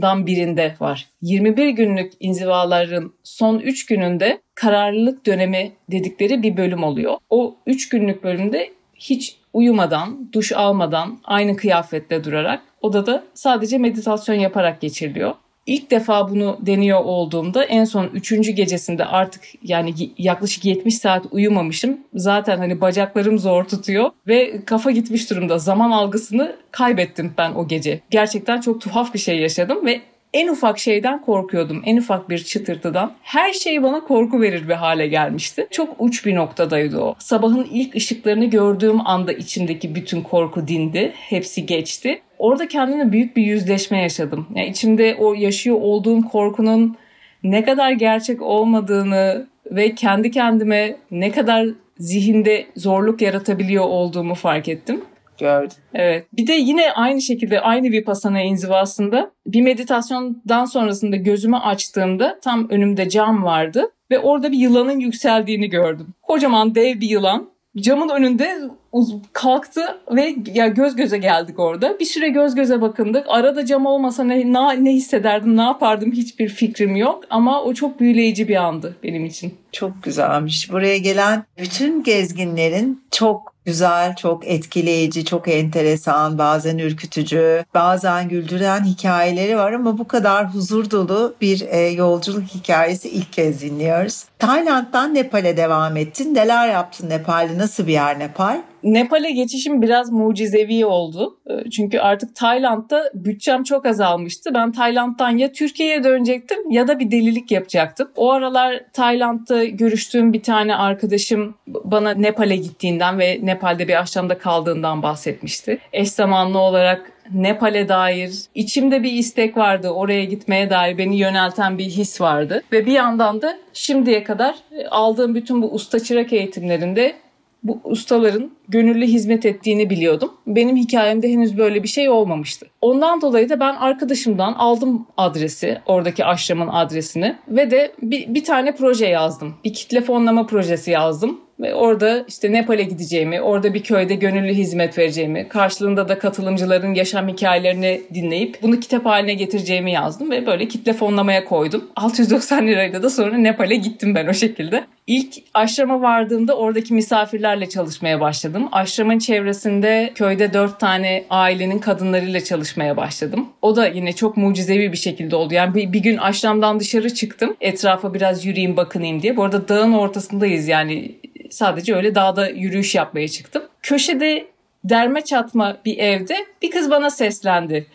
dan 0.02 0.28
birinde 0.28 0.76
var. 0.80 1.10
21 1.22 1.70
günlük 1.70 2.14
inzivaların 2.20 3.14
son 3.24 3.60
3 3.60 3.86
gününde 3.86 4.42
kararlılık 4.56 5.26
dönemi 5.26 5.72
dedikleri 5.92 6.44
bir 6.44 6.58
bölüm 6.58 6.84
oluyor. 6.84 7.18
O 7.30 7.56
3 7.68 7.90
günlük 7.90 8.24
bölümde 8.24 8.70
hiç 8.96 9.38
uyumadan, 9.54 10.30
duş 10.34 10.52
almadan, 10.52 11.20
aynı 11.24 11.56
kıyafette 11.56 12.24
durarak 12.24 12.62
odada 12.82 13.24
sadece 13.34 13.78
meditasyon 13.78 14.36
yaparak 14.36 14.82
geçiriliyor. 14.82 15.36
İlk 15.66 15.92
defa 15.92 16.30
bunu 16.30 16.58
deniyor 16.62 17.00
olduğumda 17.00 17.64
en 17.64 17.86
son 17.86 18.06
üçüncü 18.14 18.52
gecesinde 18.52 19.06
artık 19.06 19.44
yani 19.64 19.94
yaklaşık 20.18 20.66
70 20.66 20.98
saat 20.98 21.26
uyumamışım. 21.32 21.98
Zaten 22.14 22.58
hani 22.58 22.82
bacaklarım 22.82 23.40
zor 23.40 23.64
tutuyor 23.64 24.10
ve 24.28 24.66
kafa 24.66 24.92
gitmiş 24.92 25.30
durumda. 25.30 25.60
Zaman 25.60 25.92
algısını 25.92 26.56
kaybettim 26.72 27.34
ben 27.38 27.52
o 27.52 27.68
gece. 27.68 28.02
Gerçekten 28.10 28.62
çok 28.62 28.82
tuhaf 28.82 29.14
bir 29.14 29.20
şey 29.20 29.40
yaşadım 29.40 29.86
ve 29.86 30.02
en 30.34 30.48
ufak 30.48 30.80
şeyden 30.80 31.22
korkuyordum. 31.22 31.82
En 31.86 31.98
ufak 31.98 32.30
bir 32.30 32.40
çıtırtıdan. 32.40 33.14
Her 33.22 33.54
şey 33.54 33.84
bana 33.84 34.00
korku 34.00 34.42
verir 34.42 34.70
bir 34.70 34.74
hale 34.74 35.08
gelmişti. 35.08 35.68
Çok 35.72 35.96
uç 36.00 36.26
bir 36.26 36.36
noktadaydı 36.36 37.00
o. 37.00 37.16
Sabahın 37.20 37.68
ilk 37.72 37.96
ışıklarını 37.96 38.46
gördüğüm 38.46 39.08
anda 39.08 39.34
içimdeki 39.34 39.96
bütün 39.96 40.22
korku 40.22 40.68
dindi. 40.68 41.14
Hepsi 41.16 41.66
geçti. 41.66 42.22
Orada 42.38 42.68
kendime 42.68 43.12
büyük 43.12 43.38
bir 43.38 43.44
yüzleşme 43.44 44.02
yaşadım. 44.02 44.48
Yani 44.56 44.70
içimde 44.70 45.16
o 45.20 45.34
yaşıyor 45.34 45.78
olduğum 45.82 46.22
korkunun 46.22 46.98
ne 47.44 47.64
kadar 47.64 47.92
gerçek 47.92 48.42
olmadığını 48.42 49.48
ve 49.72 49.96
kendi 49.96 50.32
kendime 50.32 50.96
ne 51.12 51.32
kadar 51.32 51.68
zihinde 51.98 52.66
zorluk 52.76 53.22
yaratabiliyor 53.22 53.84
olduğumu 53.84 54.36
fark 54.36 54.70
ettim. 54.70 55.02
Gördüm. 55.40 55.78
Evet. 55.94 56.26
Bir 56.34 56.48
de 56.48 56.54
yine 56.54 56.92
aynı 56.92 57.22
şekilde 57.22 57.62
aynı 57.62 57.92
Vipassana 57.92 58.42
inzivasında 58.42 59.32
bir 59.48 59.62
meditasyondan 59.62 60.66
sonrasında 60.66 61.16
gözümü 61.16 61.58
açtığımda 61.58 62.40
tam 62.44 62.70
önümde 62.70 63.10
cam 63.10 63.44
vardı 63.44 63.92
ve 64.12 64.20
orada 64.20 64.52
bir 64.52 64.58
yılanın 64.58 65.00
yükseldiğini 65.00 65.70
gördüm. 65.70 66.08
Kocaman 66.22 66.76
dev 66.76 67.02
bir 67.02 67.10
yılan 67.10 67.50
camın 67.78 68.10
önünde 68.10 68.60
uz- 68.92 69.16
kalktı 69.34 69.82
ve 70.12 70.36
ya 70.54 70.68
göz 70.68 70.96
göze 70.96 71.18
geldik 71.18 71.60
orada. 71.60 72.00
Bir 72.00 72.06
süre 72.06 72.30
göz 72.30 72.56
göze 72.56 72.82
bakındık. 72.82 73.26
Arada 73.28 73.66
cam 73.66 73.86
olmasa 73.86 74.24
ne, 74.24 74.54
ne, 74.54 74.84
ne 74.84 74.92
hissederdim, 74.94 75.58
ne 75.58 75.62
yapardım 75.62 76.12
hiçbir 76.12 76.50
fikrim 76.50 76.96
yok. 76.96 77.24
Ama 77.30 77.64
o 77.64 77.74
çok 77.74 78.00
büyüleyici 78.00 78.48
bir 78.48 78.56
andı 78.56 78.96
benim 79.04 79.26
için. 79.26 79.54
Çok 79.72 80.04
güzelmiş. 80.04 80.72
Buraya 80.72 80.98
gelen 80.98 81.44
bütün 81.58 82.04
gezginlerin 82.04 83.04
çok 83.12 83.53
güzel, 83.66 84.16
çok 84.16 84.48
etkileyici, 84.48 85.26
çok 85.26 85.48
enteresan, 85.48 86.38
bazen 86.38 86.78
ürkütücü, 86.78 87.66
bazen 87.74 88.30
güldüren 88.30 88.84
hikayeleri 88.84 89.58
var 89.58 89.72
ama 89.72 89.98
bu 89.98 90.08
kadar 90.08 90.54
huzur 90.54 90.92
dolu 90.92 91.36
bir 91.42 91.62
e, 91.62 91.78
yolculuk 91.78 92.44
hikayesi 92.44 93.10
ilk 93.10 93.34
kez 93.34 93.62
dinliyoruz. 93.62 94.26
Tayland'dan 94.46 95.16
Nepal'e 95.16 95.58
devam 95.58 95.98
ettin. 95.98 96.36
Neler 96.36 96.70
yaptın 96.70 97.10
Nepal'de? 97.10 97.58
Nasıl 97.58 97.88
bir 97.88 97.92
yer 97.92 98.20
Nepal? 98.20 98.62
Nepal'e 98.84 99.32
geçişim 99.32 99.82
biraz 99.82 100.12
mucizevi 100.12 100.86
oldu. 100.86 101.38
Ee, 101.50 101.70
çünkü 101.70 102.00
artık 102.00 102.36
Tayland'da 102.36 103.12
bütçem 103.14 103.64
çok 103.64 103.86
azalmıştı. 103.86 104.54
Ben 104.54 104.72
Tayland'dan 104.72 105.38
ya 105.38 105.52
Türkiye'ye 105.52 106.04
dönecektim 106.04 106.72
ya 106.72 106.88
da 106.88 107.00
bir 107.00 107.12
delilik 107.12 107.52
yapacaktım. 107.52 108.10
O 108.16 108.32
aralar 108.32 108.84
Tayland'da 108.94 109.66
görüştüğüm 109.66 110.34
bir 110.34 110.44
tane 110.44 110.76
arkadaşım 110.76 111.56
bana 111.68 112.12
Nepal'e 112.12 112.56
gittiğinden 112.56 113.20
ve 113.20 113.40
Nepal'de 113.44 113.88
bir 113.88 114.00
akşamda 114.00 114.38
kaldığından 114.38 115.04
bahsetmişti. 115.04 115.80
Eş 115.94 116.12
zamanlı 116.12 116.60
olarak 116.60 117.13
Nepal'e 117.34 117.90
dair 117.90 118.34
içimde 118.56 119.04
bir 119.04 119.12
istek 119.12 119.58
vardı. 119.58 119.90
Oraya 119.90 120.24
gitmeye 120.24 120.70
dair 120.70 120.98
beni 120.98 121.18
yönelten 121.18 121.78
bir 121.78 121.86
his 121.86 122.22
vardı. 122.22 122.64
Ve 122.72 122.86
bir 122.86 122.92
yandan 122.92 123.42
da 123.42 123.58
şimdiye 123.74 124.24
kadar 124.24 124.56
aldığım 124.90 125.36
bütün 125.36 125.62
bu 125.62 125.74
usta 125.74 126.00
çırak 126.00 126.34
eğitimlerinde 126.34 127.16
bu 127.64 127.80
ustaların 127.84 128.52
gönüllü 128.68 129.06
hizmet 129.06 129.46
ettiğini 129.46 129.90
biliyordum. 129.90 130.34
Benim 130.48 130.76
hikayemde 130.76 131.30
henüz 131.30 131.58
böyle 131.58 131.84
bir 131.84 131.88
şey 131.88 132.10
olmamıştı. 132.10 132.68
Ondan 132.82 133.22
dolayı 133.22 133.50
da 133.50 133.60
ben 133.60 133.76
arkadaşımdan 133.76 134.54
aldım 134.54 135.08
adresi, 135.18 135.82
oradaki 135.86 136.26
aşramın 136.26 136.68
adresini 136.68 137.36
ve 137.48 137.72
de 137.72 137.92
bir, 138.02 138.34
bir 138.34 138.44
tane 138.44 138.76
proje 138.76 139.06
yazdım. 139.06 139.54
Bir 139.64 139.74
kitle 139.74 140.02
fonlama 140.02 140.46
projesi 140.46 140.92
yazdım. 140.92 141.40
Ve 141.60 141.76
orada 141.76 142.26
işte 142.28 142.52
Nepal'e 142.52 142.84
gideceğimi, 142.84 143.42
orada 143.42 143.74
bir 143.74 143.84
köyde 143.84 144.16
gönüllü 144.16 144.54
hizmet 144.54 144.98
vereceğimi, 144.98 145.48
karşılığında 145.48 146.10
da 146.10 146.20
katılımcıların 146.20 146.94
yaşam 146.94 147.28
hikayelerini 147.28 148.02
dinleyip 148.14 148.58
bunu 148.62 148.80
kitap 148.80 149.06
haline 149.06 149.34
getireceğimi 149.34 149.92
yazdım 149.92 150.32
ve 150.32 150.46
böyle 150.46 150.68
kitle 150.68 150.94
fonlamaya 150.94 151.46
koydum. 151.46 151.84
690 151.96 152.68
lirayla 152.68 153.04
da 153.04 153.10
sonra 153.10 153.38
Nepal'e 153.38 153.76
gittim 153.76 154.16
ben 154.16 154.28
o 154.28 154.34
şekilde. 154.34 154.84
İlk 155.08 155.34
aşrama 155.54 156.02
vardığımda 156.02 156.58
oradaki 156.58 156.94
misafirlerle 156.94 157.70
çalışmaya 157.70 158.22
başladım. 158.22 158.70
Aşramın 158.72 159.20
çevresinde 159.20 160.12
köyde 160.16 160.54
dört 160.54 160.80
tane 160.80 161.24
ailenin 161.30 161.80
kadınlarıyla 161.80 162.44
çalışmaya 162.44 162.98
başladım. 162.98 163.50
O 163.62 163.76
da 163.76 163.88
yine 163.88 164.14
çok 164.14 164.38
mucizevi 164.38 164.92
bir 164.92 164.98
şekilde 164.98 165.36
oldu. 165.36 165.54
Yani 165.54 165.76
bir, 165.76 165.94
bir 165.94 166.00
gün 166.00 166.18
aşramdan 166.18 166.80
dışarı 166.80 167.14
çıktım. 167.14 167.56
Etrafa 167.62 168.14
biraz 168.14 168.46
yürüyeyim 168.46 168.78
bakınayım 168.78 169.22
diye. 169.22 169.38
Bu 169.38 169.44
arada 169.44 169.68
dağın 169.68 169.94
ortasındayız 169.94 170.68
yani 170.68 171.12
sadece 171.54 171.96
öyle 171.96 172.16
dağda 172.16 172.50
yürüyüş 172.50 172.96
yapmaya 172.96 173.28
çıktım. 173.28 173.64
Köşede 173.82 174.48
derme 174.84 175.22
çatma 175.22 175.78
bir 175.86 175.98
evde 175.98 176.38
bir 176.62 176.72
kız 176.72 176.92
bana 176.92 177.10
seslendi. 177.10 177.88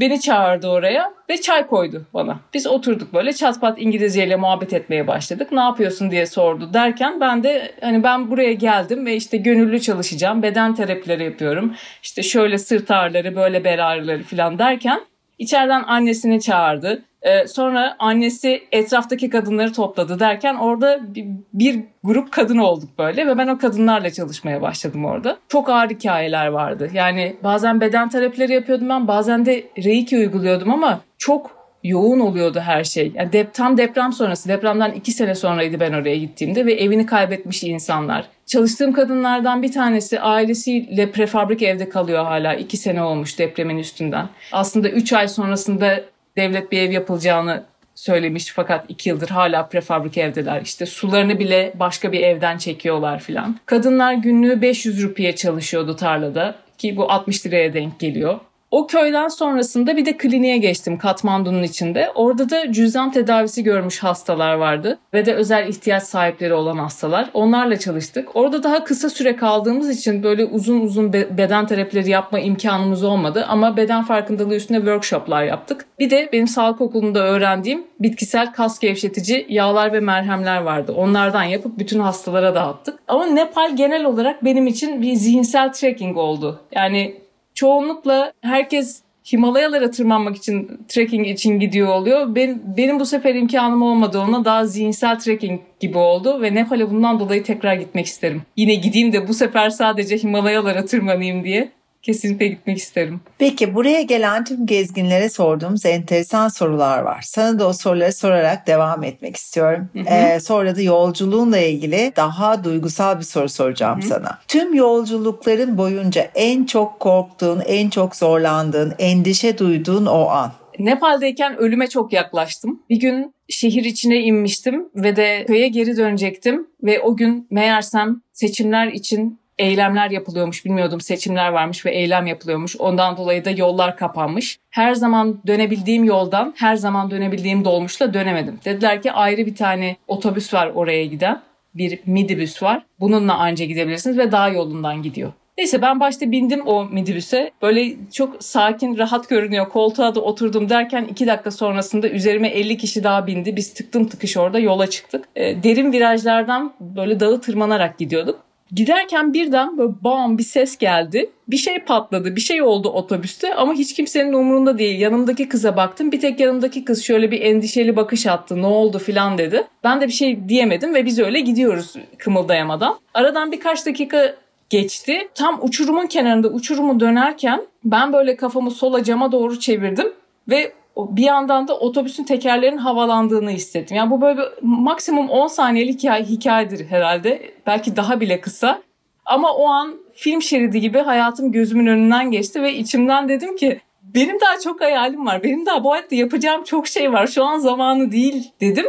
Beni 0.00 0.20
çağırdı 0.20 0.68
oraya 0.68 1.12
ve 1.30 1.40
çay 1.40 1.66
koydu 1.66 2.06
bana. 2.14 2.40
Biz 2.54 2.66
oturduk 2.66 3.14
böyle 3.14 3.32
çat 3.32 3.60
pat 3.60 3.82
İngilizceyle 3.82 4.36
muhabbet 4.36 4.72
etmeye 4.72 5.06
başladık. 5.06 5.52
Ne 5.52 5.60
yapıyorsun 5.60 6.10
diye 6.10 6.26
sordu 6.26 6.74
derken 6.74 7.20
ben 7.20 7.42
de 7.42 7.72
hani 7.80 8.02
ben 8.02 8.30
buraya 8.30 8.52
geldim 8.52 9.06
ve 9.06 9.16
işte 9.16 9.36
gönüllü 9.36 9.80
çalışacağım. 9.80 10.42
Beden 10.42 10.74
terapileri 10.74 11.24
yapıyorum. 11.24 11.74
İşte 12.02 12.22
şöyle 12.22 12.58
sırt 12.58 12.90
ağrıları 12.90 13.36
böyle 13.36 13.64
bel 13.64 13.88
ağrıları 13.88 14.22
falan 14.22 14.58
derken 14.58 15.00
içeriden 15.38 15.82
annesini 15.82 16.40
çağırdı. 16.40 17.02
Ee, 17.22 17.46
sonra 17.46 17.96
annesi 17.98 18.62
etraftaki 18.72 19.30
kadınları 19.30 19.72
topladı 19.72 20.20
derken 20.20 20.54
orada 20.54 21.00
bir, 21.14 21.26
bir 21.52 21.80
grup 22.04 22.32
kadın 22.32 22.58
olduk 22.58 22.98
böyle 22.98 23.26
ve 23.26 23.38
ben 23.38 23.48
o 23.48 23.58
kadınlarla 23.58 24.10
çalışmaya 24.10 24.62
başladım 24.62 25.04
orada. 25.04 25.38
Çok 25.48 25.68
ağır 25.68 25.90
hikayeler 25.90 26.46
vardı. 26.46 26.90
Yani 26.94 27.36
bazen 27.44 27.80
beden 27.80 28.08
terapileri 28.08 28.52
yapıyordum 28.52 28.88
ben 28.88 29.08
bazen 29.08 29.46
de 29.46 29.64
reiki 29.84 30.16
uyguluyordum 30.16 30.70
ama 30.70 31.00
çok 31.18 31.60
yoğun 31.84 32.20
oluyordu 32.20 32.60
her 32.60 32.84
şey. 32.84 33.12
Yani 33.14 33.32
dep 33.32 33.54
tam 33.54 33.76
deprem 33.76 34.12
sonrası, 34.12 34.48
depremden 34.48 34.92
iki 34.92 35.12
sene 35.12 35.34
sonraydı 35.34 35.80
ben 35.80 35.92
oraya 35.92 36.16
gittiğimde 36.16 36.66
ve 36.66 36.72
evini 36.72 37.06
kaybetmiş 37.06 37.64
insanlar. 37.64 38.26
Çalıştığım 38.46 38.92
kadınlardan 38.92 39.62
bir 39.62 39.72
tanesi 39.72 40.20
ailesiyle 40.20 41.10
prefabrik 41.10 41.62
evde 41.62 41.88
kalıyor 41.88 42.24
hala. 42.24 42.54
iki 42.54 42.76
sene 42.76 43.02
olmuş 43.02 43.38
depremin 43.38 43.78
üstünden. 43.78 44.28
Aslında 44.52 44.88
üç 44.88 45.12
ay 45.12 45.28
sonrasında 45.28 46.00
devlet 46.36 46.72
bir 46.72 46.80
ev 46.80 46.90
yapılacağını 46.90 47.64
söylemiş 47.94 48.52
fakat 48.54 48.84
iki 48.88 49.08
yıldır 49.08 49.28
hala 49.28 49.66
prefabrik 49.66 50.18
evdeler. 50.18 50.62
İşte 50.62 50.86
sularını 50.86 51.38
bile 51.38 51.72
başka 51.74 52.12
bir 52.12 52.20
evden 52.20 52.58
çekiyorlar 52.58 53.20
filan. 53.20 53.56
Kadınlar 53.66 54.12
günlüğü 54.12 54.62
500 54.62 55.02
rupiye 55.02 55.36
çalışıyordu 55.36 55.96
tarlada 55.96 56.54
ki 56.78 56.96
bu 56.96 57.12
60 57.12 57.46
liraya 57.46 57.74
denk 57.74 58.00
geliyor. 58.00 58.40
O 58.70 58.86
köyden 58.86 59.28
sonrasında 59.28 59.96
bir 59.96 60.06
de 60.06 60.16
kliniğe 60.16 60.58
geçtim 60.58 60.98
Katmandu'nun 60.98 61.62
içinde. 61.62 62.10
Orada 62.14 62.50
da 62.50 62.72
cüzdan 62.72 63.12
tedavisi 63.12 63.62
görmüş 63.62 63.98
hastalar 63.98 64.54
vardı 64.54 64.98
ve 65.14 65.26
de 65.26 65.34
özel 65.34 65.68
ihtiyaç 65.68 66.02
sahipleri 66.02 66.54
olan 66.54 66.78
hastalar. 66.78 67.30
Onlarla 67.34 67.78
çalıştık. 67.78 68.36
Orada 68.36 68.62
daha 68.62 68.84
kısa 68.84 69.10
süre 69.10 69.36
kaldığımız 69.36 69.90
için 69.98 70.22
böyle 70.22 70.44
uzun 70.44 70.80
uzun 70.80 71.12
beden 71.12 71.66
terapileri 71.66 72.10
yapma 72.10 72.40
imkanımız 72.40 73.04
olmadı 73.04 73.46
ama 73.48 73.76
beden 73.76 74.04
farkındalığı 74.04 74.54
üstüne 74.54 74.76
workshoplar 74.76 75.44
yaptık. 75.44 75.86
Bir 75.98 76.10
de 76.10 76.28
benim 76.32 76.48
sağlık 76.48 76.80
okulunda 76.80 77.20
öğrendiğim 77.20 77.84
bitkisel 78.00 78.52
kas 78.52 78.78
gevşetici 78.78 79.46
yağlar 79.48 79.92
ve 79.92 80.00
merhemler 80.00 80.60
vardı. 80.60 80.92
Onlardan 80.96 81.42
yapıp 81.42 81.78
bütün 81.78 82.00
hastalara 82.00 82.54
dağıttık. 82.54 82.98
Ama 83.08 83.26
Nepal 83.26 83.76
genel 83.76 84.04
olarak 84.04 84.44
benim 84.44 84.66
için 84.66 85.02
bir 85.02 85.14
zihinsel 85.14 85.72
trekking 85.72 86.16
oldu. 86.16 86.60
Yani 86.72 87.20
çoğunlukla 87.60 88.32
herkes 88.40 89.02
Himalayalara 89.32 89.90
tırmanmak 89.90 90.36
için 90.36 90.80
trekking 90.88 91.28
için 91.28 91.60
gidiyor 91.60 91.88
oluyor. 91.88 92.34
Ben, 92.34 92.60
benim 92.76 93.00
bu 93.00 93.06
sefer 93.06 93.34
imkanım 93.34 93.82
olmadı 93.82 94.18
ona 94.18 94.44
daha 94.44 94.66
zihinsel 94.66 95.18
trekking 95.18 95.60
gibi 95.80 95.98
oldu 95.98 96.42
ve 96.42 96.54
Nepal'e 96.54 96.90
bundan 96.90 97.20
dolayı 97.20 97.42
tekrar 97.42 97.74
gitmek 97.74 98.06
isterim. 98.06 98.42
Yine 98.56 98.74
gideyim 98.74 99.12
de 99.12 99.28
bu 99.28 99.34
sefer 99.34 99.70
sadece 99.70 100.18
Himalayalara 100.18 100.84
tırmanayım 100.84 101.44
diye 101.44 101.68
kesinlikle 102.02 102.48
gitmek 102.48 102.78
isterim. 102.78 103.20
Peki 103.38 103.74
buraya 103.74 104.02
gelen 104.02 104.44
tüm 104.44 104.66
gezginlere 104.66 105.28
sorduğumuz 105.28 105.86
enteresan 105.86 106.48
sorular 106.48 107.02
var. 107.02 107.20
Sana 107.26 107.58
da 107.58 107.68
o 107.68 107.72
soruları 107.72 108.12
sorarak 108.12 108.66
devam 108.66 109.04
etmek 109.04 109.36
istiyorum. 109.36 109.88
Hı 109.92 110.00
hı. 110.00 110.04
Ee, 110.04 110.40
sonra 110.40 110.76
da 110.76 110.82
yolculuğunla 110.82 111.58
ilgili 111.58 112.12
daha 112.16 112.64
duygusal 112.64 113.18
bir 113.18 113.24
soru 113.24 113.48
soracağım 113.48 114.00
hı 114.00 114.04
hı. 114.04 114.08
sana. 114.08 114.38
Tüm 114.48 114.74
yolculukların 114.74 115.78
boyunca 115.78 116.30
en 116.34 116.64
çok 116.64 117.00
korktuğun, 117.00 117.62
en 117.66 117.90
çok 117.90 118.16
zorlandığın, 118.16 118.94
endişe 118.98 119.58
duyduğun 119.58 120.06
o 120.06 120.26
an. 120.26 120.52
Nepal'deyken 120.78 121.56
ölüme 121.56 121.86
çok 121.86 122.12
yaklaştım. 122.12 122.82
Bir 122.90 122.96
gün 122.96 123.34
şehir 123.48 123.84
içine 123.84 124.16
inmiştim 124.16 124.88
ve 124.94 125.16
de 125.16 125.44
köye 125.46 125.68
geri 125.68 125.96
dönecektim 125.96 126.66
ve 126.82 127.00
o 127.00 127.16
gün 127.16 127.46
meğersem 127.50 128.22
seçimler 128.32 128.86
için 128.86 129.39
eylemler 129.60 130.10
yapılıyormuş 130.10 130.64
bilmiyordum 130.64 131.00
seçimler 131.00 131.48
varmış 131.48 131.86
ve 131.86 131.90
eylem 131.90 132.26
yapılıyormuş. 132.26 132.76
Ondan 132.76 133.16
dolayı 133.16 133.44
da 133.44 133.50
yollar 133.50 133.96
kapanmış. 133.96 134.58
Her 134.70 134.94
zaman 134.94 135.40
dönebildiğim 135.46 136.04
yoldan 136.04 136.54
her 136.56 136.76
zaman 136.76 137.10
dönebildiğim 137.10 137.64
dolmuşla 137.64 138.14
dönemedim. 138.14 138.60
Dediler 138.64 139.02
ki 139.02 139.12
ayrı 139.12 139.46
bir 139.46 139.54
tane 139.54 139.96
otobüs 140.08 140.54
var 140.54 140.66
oraya 140.74 141.06
giden. 141.06 141.40
Bir 141.74 141.98
midibüs 142.06 142.62
var. 142.62 142.82
Bununla 143.00 143.34
anca 143.34 143.64
gidebilirsiniz 143.64 144.18
ve 144.18 144.32
dağ 144.32 144.48
yolundan 144.48 145.02
gidiyor. 145.02 145.32
Neyse 145.58 145.82
ben 145.82 146.00
başta 146.00 146.30
bindim 146.30 146.66
o 146.66 146.84
midibüse. 146.84 147.50
Böyle 147.62 147.94
çok 148.12 148.44
sakin, 148.44 148.98
rahat 148.98 149.28
görünüyor. 149.28 149.68
Koltuğa 149.68 150.14
da 150.14 150.20
oturdum 150.20 150.68
derken 150.68 151.04
iki 151.10 151.26
dakika 151.26 151.50
sonrasında 151.50 152.08
üzerime 152.08 152.48
50 152.48 152.76
kişi 152.76 153.04
daha 153.04 153.26
bindi. 153.26 153.56
Biz 153.56 153.74
tıktım 153.74 154.08
tıkış 154.08 154.36
orada 154.36 154.58
yola 154.58 154.90
çıktık. 154.90 155.24
E, 155.36 155.62
derin 155.62 155.92
virajlardan 155.92 156.72
böyle 156.80 157.20
dağı 157.20 157.40
tırmanarak 157.40 157.98
gidiyorduk. 157.98 158.49
Giderken 158.72 159.34
birden 159.34 159.78
böyle 159.78 159.92
bam 160.04 160.38
bir 160.38 160.42
ses 160.42 160.78
geldi. 160.78 161.30
Bir 161.48 161.56
şey 161.56 161.78
patladı, 161.78 162.36
bir 162.36 162.40
şey 162.40 162.62
oldu 162.62 162.88
otobüste 162.88 163.54
ama 163.54 163.74
hiç 163.74 163.94
kimsenin 163.94 164.32
umurunda 164.32 164.78
değil. 164.78 165.00
Yanımdaki 165.00 165.48
kıza 165.48 165.76
baktım. 165.76 166.12
Bir 166.12 166.20
tek 166.20 166.40
yanımdaki 166.40 166.84
kız 166.84 167.04
şöyle 167.04 167.30
bir 167.30 167.40
endişeli 167.40 167.96
bakış 167.96 168.26
attı. 168.26 168.62
Ne 168.62 168.66
oldu 168.66 168.98
filan 168.98 169.38
dedi. 169.38 169.64
Ben 169.84 170.00
de 170.00 170.06
bir 170.06 170.12
şey 170.12 170.48
diyemedim 170.48 170.94
ve 170.94 171.06
biz 171.06 171.18
öyle 171.18 171.40
gidiyoruz 171.40 171.94
kımıldayamadan. 172.18 172.98
Aradan 173.14 173.52
birkaç 173.52 173.86
dakika 173.86 174.34
geçti. 174.70 175.28
Tam 175.34 175.58
uçurumun 175.62 176.06
kenarında 176.06 176.48
uçurumu 176.48 177.00
dönerken 177.00 177.62
ben 177.84 178.12
böyle 178.12 178.36
kafamı 178.36 178.70
sola 178.70 179.04
cama 179.04 179.32
doğru 179.32 179.60
çevirdim 179.60 180.12
ve 180.48 180.72
bir 180.96 181.22
yandan 181.22 181.68
da 181.68 181.78
otobüsün 181.78 182.24
tekerlerinin 182.24 182.78
havalandığını 182.78 183.50
hissettim. 183.50 183.96
Yani 183.96 184.10
bu 184.10 184.20
böyle 184.20 184.40
maksimum 184.62 185.28
10 185.28 185.46
saniyelik 185.46 185.98
hikaye, 185.98 186.24
hikayedir 186.24 186.86
herhalde. 186.86 187.52
Belki 187.66 187.96
daha 187.96 188.20
bile 188.20 188.40
kısa. 188.40 188.82
Ama 189.26 189.54
o 189.54 189.66
an 189.68 189.96
film 190.14 190.42
şeridi 190.42 190.80
gibi 190.80 190.98
hayatım 190.98 191.52
gözümün 191.52 191.86
önünden 191.86 192.30
geçti 192.30 192.62
ve 192.62 192.74
içimden 192.74 193.28
dedim 193.28 193.56
ki 193.56 193.80
benim 194.02 194.40
daha 194.40 194.58
çok 194.58 194.80
hayalim 194.80 195.26
var. 195.26 195.42
Benim 195.42 195.66
daha 195.66 195.84
bu 195.84 195.92
hayatta 195.92 196.16
yapacağım 196.16 196.64
çok 196.64 196.86
şey 196.86 197.12
var. 197.12 197.26
Şu 197.26 197.44
an 197.44 197.58
zamanı 197.58 198.12
değil 198.12 198.50
dedim 198.60 198.86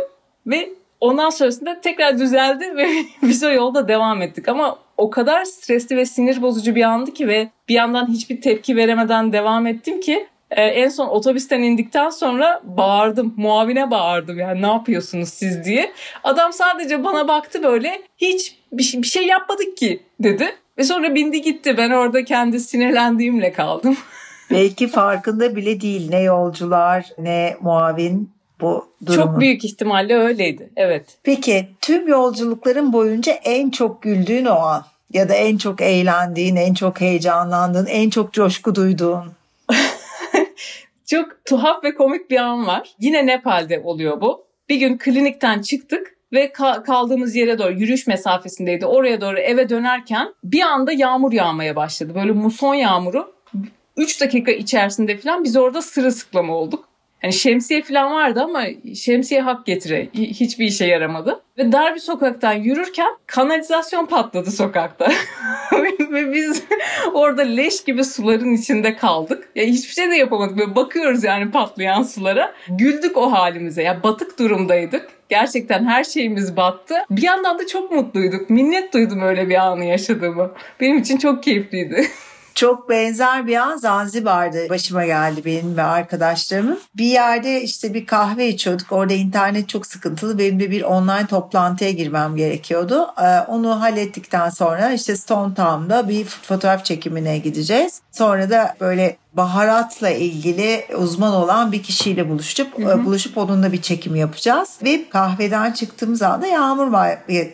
ve 0.47 0.69
ondan 0.99 1.29
sonrasında 1.29 1.81
tekrar 1.81 2.19
düzeldi 2.19 2.75
ve 2.75 2.87
biz 3.21 3.43
o 3.43 3.49
yolda 3.51 3.87
devam 3.87 4.21
ettik. 4.21 4.47
Ama 4.47 4.77
o 4.97 5.09
kadar 5.09 5.45
stresli 5.45 5.97
ve 5.97 6.05
sinir 6.05 6.41
bozucu 6.41 6.75
bir 6.75 6.83
andı 6.83 7.13
ki 7.13 7.27
ve 7.27 7.49
bir 7.69 7.73
yandan 7.73 8.07
hiçbir 8.07 8.41
tepki 8.41 8.75
veremeden 8.75 9.33
devam 9.33 9.67
ettim 9.67 9.99
ki 9.99 10.27
ee, 10.51 10.61
en 10.61 10.89
son 10.89 11.07
otobüsten 11.07 11.61
indikten 11.61 12.09
sonra 12.09 12.61
bağırdım. 12.63 13.33
Muavine 13.37 13.91
bağırdım 13.91 14.39
yani 14.39 14.61
ne 14.61 14.67
yapıyorsunuz 14.67 15.29
siz 15.29 15.65
diye. 15.65 15.91
Adam 16.23 16.53
sadece 16.53 17.03
bana 17.03 17.27
baktı 17.27 17.63
böyle 17.63 18.01
hiç 18.17 18.55
bir 18.71 18.83
şey, 18.83 19.01
bir 19.01 19.07
şey 19.07 19.27
yapmadık 19.27 19.77
ki 19.77 20.03
dedi. 20.19 20.45
Ve 20.77 20.83
sonra 20.83 21.15
bindi 21.15 21.41
gitti. 21.41 21.77
Ben 21.77 21.89
orada 21.91 22.25
kendi 22.25 22.59
sinirlendiğimle 22.59 23.53
kaldım. 23.53 23.97
Belki 24.51 24.87
farkında 24.87 25.55
bile 25.55 25.81
değil 25.81 26.09
ne 26.09 26.21
yolcular 26.21 27.05
ne 27.17 27.57
muavin 27.61 28.31
bu 28.61 28.87
durumu. 29.05 29.23
Çok 29.23 29.39
büyük 29.39 29.65
ihtimalle 29.65 30.15
öyleydi. 30.15 30.69
Evet. 30.75 31.05
Peki 31.23 31.67
tüm 31.81 32.07
yolculukların 32.07 32.93
boyunca 32.93 33.31
en 33.31 33.69
çok 33.69 34.01
güldüğün 34.01 34.45
o 34.45 34.55
an 34.55 34.85
ya 35.13 35.29
da 35.29 35.33
en 35.33 35.57
çok 35.57 35.81
eğlendiğin, 35.81 36.55
en 36.55 36.73
çok 36.73 37.01
heyecanlandığın, 37.01 37.85
en 37.85 38.09
çok 38.09 38.33
coşku 38.33 38.75
duyduğun 38.75 39.31
Çok 41.11 41.45
tuhaf 41.45 41.83
ve 41.83 41.93
komik 41.95 42.31
bir 42.31 42.37
an 42.37 42.67
var. 42.67 42.95
Yine 42.99 43.25
Nepal'de 43.25 43.79
oluyor 43.79 44.21
bu. 44.21 44.45
Bir 44.69 44.75
gün 44.75 44.97
klinikten 44.97 45.61
çıktık. 45.61 46.17
ve 46.33 46.51
kaldığımız 46.85 47.35
yere 47.35 47.59
doğru 47.59 47.71
yürüyüş 47.71 48.07
mesafesindeydi. 48.07 48.85
Oraya 48.85 49.21
doğru 49.21 49.39
eve 49.39 49.69
dönerken 49.69 50.33
bir 50.43 50.61
anda 50.61 50.91
yağmur 50.91 51.33
yağmaya 51.33 51.75
başladı. 51.75 52.15
Böyle 52.15 52.31
muson 52.31 52.73
yağmuru. 52.73 53.33
3 53.97 54.21
dakika 54.21 54.51
içerisinde 54.51 55.17
falan 55.17 55.43
biz 55.43 55.57
orada 55.57 55.81
sırılsıklam 55.81 56.49
olduk. 56.49 56.90
Hani 57.21 57.33
şemsiye 57.33 57.81
falan 57.81 58.11
vardı 58.11 58.41
ama 58.43 58.63
şemsiye 58.95 59.41
hak 59.41 59.65
getire. 59.65 60.09
Hiçbir 60.13 60.65
işe 60.65 60.85
yaramadı. 60.85 61.41
Ve 61.57 61.71
dar 61.71 61.95
bir 61.95 61.99
sokaktan 61.99 62.53
yürürken 62.53 63.09
kanalizasyon 63.27 64.05
patladı 64.05 64.51
sokakta. 64.51 65.11
Ve 66.11 66.33
biz 66.33 66.63
orada 67.13 67.41
leş 67.41 67.83
gibi 67.83 68.03
suların 68.03 68.53
içinde 68.53 68.95
kaldık. 68.95 69.49
Ya 69.55 69.65
hiçbir 69.65 69.93
şey 69.93 70.09
de 70.09 70.15
yapamadık. 70.15 70.57
Böyle 70.57 70.75
bakıyoruz 70.75 71.23
yani 71.23 71.51
patlayan 71.51 72.03
sulara. 72.03 72.53
Güldük 72.69 73.17
o 73.17 73.31
halimize. 73.31 73.83
Ya 73.83 74.03
batık 74.03 74.39
durumdaydık. 74.39 75.07
Gerçekten 75.29 75.85
her 75.85 76.03
şeyimiz 76.03 76.57
battı. 76.57 76.95
Bir 77.09 77.23
yandan 77.23 77.59
da 77.59 77.67
çok 77.67 77.91
mutluyduk. 77.91 78.49
Minnet 78.49 78.93
duydum 78.93 79.21
öyle 79.21 79.49
bir 79.49 79.55
anı 79.55 79.85
yaşadığımı. 79.85 80.51
Benim 80.79 80.97
için 80.97 81.17
çok 81.17 81.43
keyifliydi. 81.43 82.07
Çok 82.55 82.89
benzer 82.89 83.47
bir 83.47 83.55
an 83.57 83.77
Zanzibar'da 83.77 84.69
başıma 84.69 85.05
geldi 85.05 85.45
benim 85.45 85.77
ve 85.77 85.83
arkadaşlarımın. 85.83 86.79
Bir 86.95 87.05
yerde 87.05 87.61
işte 87.61 87.93
bir 87.93 88.05
kahve 88.05 88.47
içiyorduk. 88.47 88.91
Orada 88.91 89.13
internet 89.13 89.69
çok 89.69 89.85
sıkıntılı. 89.85 90.37
Benim 90.37 90.59
de 90.59 90.71
bir 90.71 90.81
online 90.81 91.27
toplantıya 91.27 91.91
girmem 91.91 92.35
gerekiyordu. 92.35 93.07
Ee, 93.21 93.39
onu 93.47 93.81
hallettikten 93.81 94.49
sonra 94.49 94.91
işte 94.91 95.15
Stone 95.15 95.53
Town'da 95.53 96.09
bir 96.09 96.25
fotoğraf 96.25 96.85
çekimine 96.85 97.37
gideceğiz. 97.37 98.01
Sonra 98.11 98.49
da 98.49 98.75
böyle 98.79 99.17
baharatla 99.33 100.09
ilgili 100.09 100.85
uzman 100.97 101.33
olan 101.33 101.71
bir 101.71 101.83
kişiyle 101.83 102.29
buluşup 102.29 102.79
hı 102.79 102.93
hı. 102.93 103.05
buluşup 103.05 103.37
onunla 103.37 103.71
bir 103.71 103.81
çekim 103.81 104.15
yapacağız 104.15 104.77
ve 104.83 105.09
kahveden 105.09 105.71
çıktığımız 105.71 106.21
anda 106.21 106.47
yağmur 106.47 106.87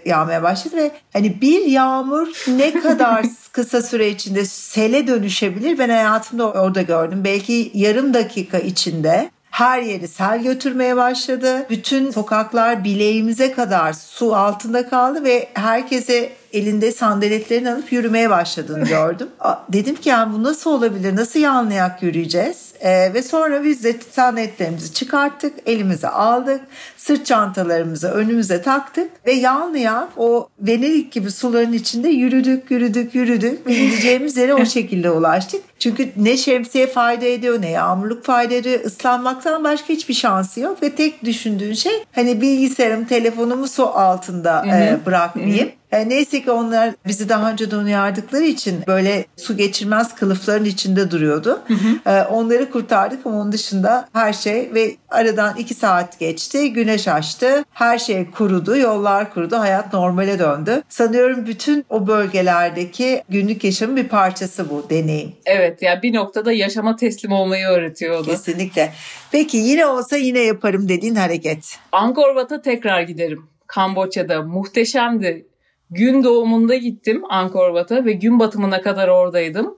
yağmaya 0.05 0.43
başladı 0.43 0.75
ve 0.75 0.91
hani 1.13 1.41
bir 1.41 1.65
yağmur 1.65 2.27
ne 2.47 2.79
kadar 2.79 3.25
kısa 3.51 3.81
süre 3.81 4.09
içinde 4.09 4.45
sele 4.45 5.07
dönüşebilir 5.07 5.79
ben 5.79 5.89
hayatımda 5.89 6.51
orada 6.51 6.81
gördüm. 6.81 7.21
Belki 7.23 7.71
yarım 7.73 8.13
dakika 8.13 8.59
içinde 8.59 9.29
her 9.57 9.81
yeri 9.81 10.07
sel 10.07 10.43
götürmeye 10.43 10.95
başladı. 10.95 11.65
Bütün 11.69 12.11
sokaklar 12.11 12.83
bileğimize 12.83 13.51
kadar 13.51 13.93
su 13.93 14.35
altında 14.35 14.89
kaldı 14.89 15.23
ve 15.23 15.49
herkese 15.53 16.31
elinde 16.57 16.91
sandaletlerini 16.91 17.71
alıp 17.71 17.91
yürümeye 17.91 18.29
başladığını 18.29 18.85
gördüm. 18.89 19.27
Dedim 19.69 19.95
ki 19.95 20.09
yani 20.09 20.33
bu 20.33 20.43
nasıl 20.43 20.71
olabilir? 20.71 21.15
Nasıl 21.15 21.39
yanlayak 21.39 22.03
yürüyeceğiz? 22.03 22.73
Ee, 22.79 23.13
ve 23.13 23.23
sonra 23.23 23.63
biz 23.63 23.83
de 23.83 23.95
sandaletlerimizi 24.11 24.93
çıkarttık, 24.93 25.53
elimize 25.65 26.07
aldık, 26.07 26.61
sırt 26.97 27.25
çantalarımızı 27.25 28.07
önümüze 28.07 28.61
taktık 28.61 29.11
ve 29.25 29.33
yanlayak 29.33 30.09
o 30.17 30.49
Venedik 30.59 31.11
gibi 31.11 31.31
suların 31.31 31.73
içinde 31.73 32.09
yürüdük, 32.09 32.71
yürüdük, 32.71 33.15
yürüdük 33.15 33.67
ve 33.67 33.73
gideceğimiz 33.73 34.37
yere 34.37 34.53
o 34.53 34.65
şekilde 34.77 35.11
ulaştık. 35.11 35.61
Çünkü 35.79 36.11
ne 36.17 36.37
şemsiye 36.37 36.87
fayda 36.87 37.25
ediyor 37.25 37.61
ne 37.61 37.69
yağmurluk 37.69 38.25
fayda 38.25 38.53
ediyor. 38.53 38.79
Islanmaktan 38.79 39.63
başka 39.63 39.87
hiçbir 39.87 40.13
şansı 40.13 40.59
yok 40.59 40.83
ve 40.83 40.95
tek 40.95 41.23
düşündüğün 41.23 41.73
şey 41.73 42.03
hani 42.15 42.41
bilgisayarım, 42.41 43.05
telefonumu 43.05 43.67
su 43.67 43.87
altında 43.87 44.65
e, 44.65 45.05
bırakmayayım. 45.05 45.69
E, 45.91 46.09
neyse 46.09 46.41
ki 46.41 46.51
onlar 46.51 46.93
bizi 47.07 47.29
daha 47.29 47.51
önceden 47.51 47.77
uyardıkları 47.77 48.43
için 48.43 48.83
böyle 48.87 49.25
su 49.37 49.57
geçirmez 49.57 50.15
kılıfların 50.15 50.65
içinde 50.65 51.11
duruyordu. 51.11 51.59
Hı 51.67 51.73
hı. 51.73 52.11
E, 52.11 52.23
onları 52.23 52.71
kurtardık 52.71 53.25
ama 53.25 53.41
onun 53.41 53.51
dışında 53.51 54.09
her 54.13 54.33
şey 54.33 54.71
ve 54.73 54.95
aradan 55.09 55.55
iki 55.57 55.73
saat 55.73 56.19
geçti. 56.19 56.73
Güneş 56.73 57.07
açtı. 57.07 57.63
Her 57.71 57.97
şey 57.97 58.31
kurudu. 58.31 58.77
Yollar 58.77 59.33
kurudu. 59.33 59.57
Hayat 59.59 59.93
normale 59.93 60.39
döndü. 60.39 60.83
Sanıyorum 60.89 61.45
bütün 61.45 61.85
o 61.89 62.07
bölgelerdeki 62.07 63.23
günlük 63.29 63.63
yaşamın 63.63 63.95
bir 63.95 64.07
parçası 64.07 64.69
bu 64.69 64.85
deneyim. 64.89 65.31
Evet 65.45 65.66
ya 65.67 65.91
yani 65.91 66.03
bir 66.03 66.13
noktada 66.13 66.51
yaşama 66.51 66.95
teslim 66.95 67.31
olmayı 67.31 67.65
öğretiyor 67.65 68.19
o 68.19 68.25
da. 68.25 68.31
Kesinlikle. 68.31 68.91
Peki 69.31 69.57
yine 69.57 69.85
olsa 69.85 70.17
yine 70.17 70.39
yaparım 70.39 70.89
dediğin 70.89 71.15
hareket. 71.15 71.77
Angkor 71.91 72.29
Wat'a 72.29 72.61
tekrar 72.61 73.01
giderim. 73.01 73.43
Kamboçya'da 73.67 74.41
muhteşemdi. 74.41 75.45
Gün 75.89 76.23
doğumunda 76.23 76.75
gittim 76.75 77.23
Angkor 77.29 77.67
Wat'a 77.67 78.05
ve 78.05 78.11
gün 78.11 78.39
batımına 78.39 78.81
kadar 78.81 79.07
oradaydım. 79.07 79.77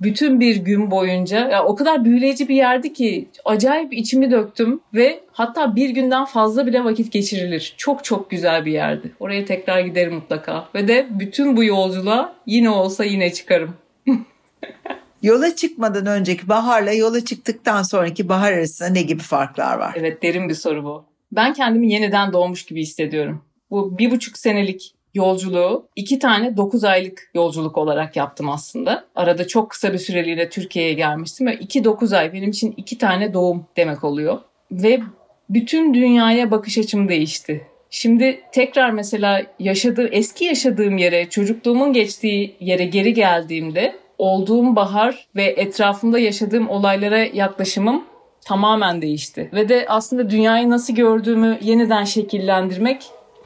Bütün 0.00 0.40
bir 0.40 0.56
gün 0.56 0.90
boyunca 0.90 1.48
ya 1.48 1.64
o 1.64 1.76
kadar 1.76 2.04
büyüleyici 2.04 2.48
bir 2.48 2.54
yerdi 2.54 2.92
ki 2.92 3.28
acayip 3.44 3.92
içimi 3.92 4.30
döktüm 4.30 4.80
ve 4.94 5.20
hatta 5.32 5.76
bir 5.76 5.90
günden 5.90 6.24
fazla 6.24 6.66
bile 6.66 6.84
vakit 6.84 7.12
geçirilir. 7.12 7.74
Çok 7.76 8.04
çok 8.04 8.30
güzel 8.30 8.64
bir 8.64 8.72
yerdi. 8.72 9.12
Oraya 9.20 9.44
tekrar 9.44 9.80
giderim 9.80 10.14
mutlaka 10.14 10.68
ve 10.74 10.88
de 10.88 11.06
bütün 11.10 11.56
bu 11.56 11.64
yolculuğa 11.64 12.34
yine 12.46 12.70
olsa 12.70 13.04
yine 13.04 13.32
çıkarım. 13.32 13.74
Yola 15.22 15.56
çıkmadan 15.56 16.06
önceki 16.06 16.48
baharla 16.48 16.92
yola 16.92 17.24
çıktıktan 17.24 17.82
sonraki 17.82 18.28
bahar 18.28 18.52
arasında 18.52 18.88
ne 18.88 19.02
gibi 19.02 19.22
farklar 19.22 19.78
var? 19.78 19.94
Evet 19.96 20.22
derin 20.22 20.48
bir 20.48 20.54
soru 20.54 20.84
bu. 20.84 21.04
Ben 21.32 21.52
kendimi 21.52 21.92
yeniden 21.92 22.32
doğmuş 22.32 22.66
gibi 22.66 22.82
hissediyorum. 22.82 23.44
Bu 23.70 23.98
bir 23.98 24.10
buçuk 24.10 24.38
senelik 24.38 24.94
yolculuğu 25.14 25.88
iki 25.96 26.18
tane 26.18 26.56
9 26.56 26.84
aylık 26.84 27.30
yolculuk 27.34 27.78
olarak 27.78 28.16
yaptım 28.16 28.50
aslında. 28.50 29.04
Arada 29.14 29.46
çok 29.46 29.70
kısa 29.70 29.92
bir 29.92 29.98
süreliğine 29.98 30.48
Türkiye'ye 30.48 30.92
gelmiştim 30.92 31.46
ve 31.46 31.54
2-9 31.54 32.16
ay 32.16 32.32
benim 32.32 32.50
için 32.50 32.74
iki 32.76 32.98
tane 32.98 33.34
doğum 33.34 33.66
demek 33.76 34.04
oluyor. 34.04 34.38
Ve 34.72 35.00
bütün 35.50 35.94
dünyaya 35.94 36.50
bakış 36.50 36.78
açım 36.78 37.08
değişti. 37.08 37.66
Şimdi 37.90 38.40
tekrar 38.52 38.90
mesela 38.90 39.42
yaşadığı 39.58 40.08
eski 40.08 40.44
yaşadığım 40.44 40.98
yere, 40.98 41.28
çocukluğumun 41.30 41.92
geçtiği 41.92 42.56
yere 42.60 42.84
geri 42.84 43.14
geldiğimde 43.14 43.94
olduğum 44.18 44.76
bahar 44.76 45.26
ve 45.36 45.44
etrafımda 45.44 46.18
yaşadığım 46.18 46.68
olaylara 46.68 47.18
yaklaşımım 47.18 48.04
tamamen 48.40 49.02
değişti. 49.02 49.50
Ve 49.52 49.68
de 49.68 49.86
aslında 49.88 50.30
dünyayı 50.30 50.70
nasıl 50.70 50.94
gördüğümü 50.94 51.58
yeniden 51.62 52.04
şekillendirmek 52.04 53.02